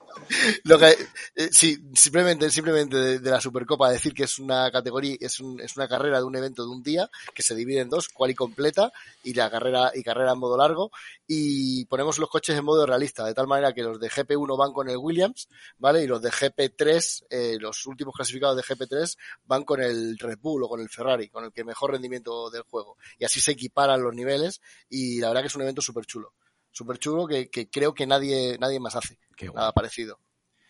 [0.63, 0.95] Lo que,
[1.35, 5.75] eh, sí, simplemente, simplemente de, la Supercopa decir que es una categoría, es, un, es
[5.75, 8.35] una carrera de un evento de un día que se divide en dos, cual y
[8.35, 8.91] completa
[9.23, 10.91] y la carrera y carrera en modo largo
[11.27, 14.73] y ponemos los coches en modo realista de tal manera que los de GP1 van
[14.73, 16.03] con el Williams, ¿vale?
[16.03, 20.63] Y los de GP3, eh, los últimos clasificados de GP3 van con el Red Bull
[20.63, 24.01] o con el Ferrari, con el que mejor rendimiento del juego y así se equiparan
[24.01, 26.33] los niveles y la verdad que es un evento súper chulo
[26.71, 29.17] súper chulo que, que, creo que nadie, nadie más hace.
[29.53, 30.19] Nada parecido.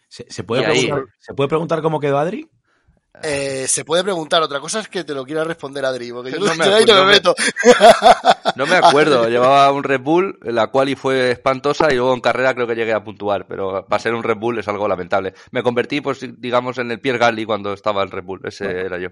[0.08, 2.50] ¿Se, puede preguntar, ¿Se puede preguntar cómo quedó Adri?
[3.24, 6.40] Eh, se puede preguntar, otra cosa es que te lo quiera responder Adri, porque yo
[6.40, 7.36] no me, acuerdo,
[8.56, 12.54] no me acuerdo, llevaba un Red Bull, la cual fue espantosa y luego en carrera
[12.54, 15.34] creo que llegué a puntuar, pero para ser un Red Bull es algo lamentable.
[15.52, 18.98] Me convertí, pues digamos, en el Pierre Gasly cuando estaba el Red Bull, ese era
[19.00, 19.10] yo.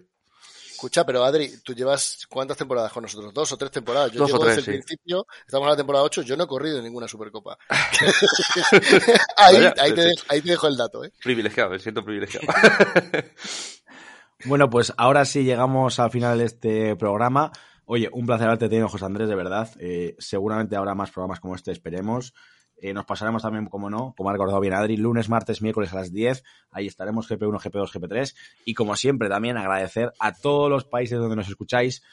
[0.78, 3.34] Escucha, pero Adri, tú llevas cuántas temporadas con nosotros?
[3.34, 4.12] ¿Dos o tres temporadas?
[4.12, 6.84] Yo llevo desde el principio, estamos en la temporada 8, yo no he corrido en
[6.84, 7.58] ninguna Supercopa.
[9.38, 11.12] ahí, ahí, te, ahí, te, dejo el dato, ¿eh?
[11.24, 12.46] Privilegiado, me siento privilegiado.
[14.46, 17.52] bueno, pues ahora sí llegamos al final de este programa.
[17.86, 19.72] Oye, un placer haberte tenido, José Andrés, de verdad.
[19.80, 22.36] Eh, seguramente habrá más programas como este, esperemos.
[22.80, 25.96] Eh, nos pasaremos también, como no, como ha recordado bien Adri, lunes, martes, miércoles a
[25.96, 26.44] las 10.
[26.72, 28.36] Ahí estaremos GP1, GP2, GP3.
[28.66, 32.04] Y como siempre, también agradecer a todos los países donde nos escucháis,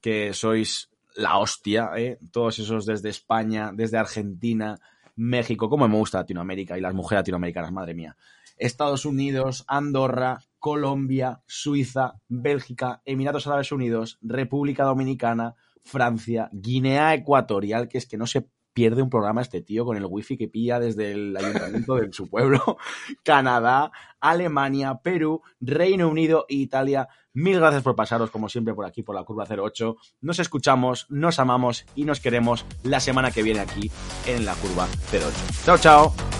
[0.00, 2.18] que sois la hostia, ¿eh?
[2.30, 4.78] Todos esos desde España, desde Argentina,
[5.16, 8.16] México, como me gusta Latinoamérica y las mujeres latinoamericanas, madre mía.
[8.56, 17.98] Estados Unidos, Andorra, Colombia, Suiza, Bélgica, Emiratos Árabes Unidos, República Dominicana, Francia, Guinea Ecuatorial, que
[17.98, 21.12] es que no se pierde un programa este tío con el wifi que pilla desde
[21.12, 22.78] el ayuntamiento de su pueblo,
[23.24, 23.90] Canadá,
[24.20, 27.08] Alemania, Perú, Reino Unido e Italia.
[27.32, 29.96] Mil gracias por pasaros, como siempre, por aquí, por la curva 08.
[30.20, 33.90] Nos escuchamos, nos amamos y nos queremos la semana que viene aquí
[34.26, 35.26] en la curva 08.
[35.64, 36.39] Chao, chao.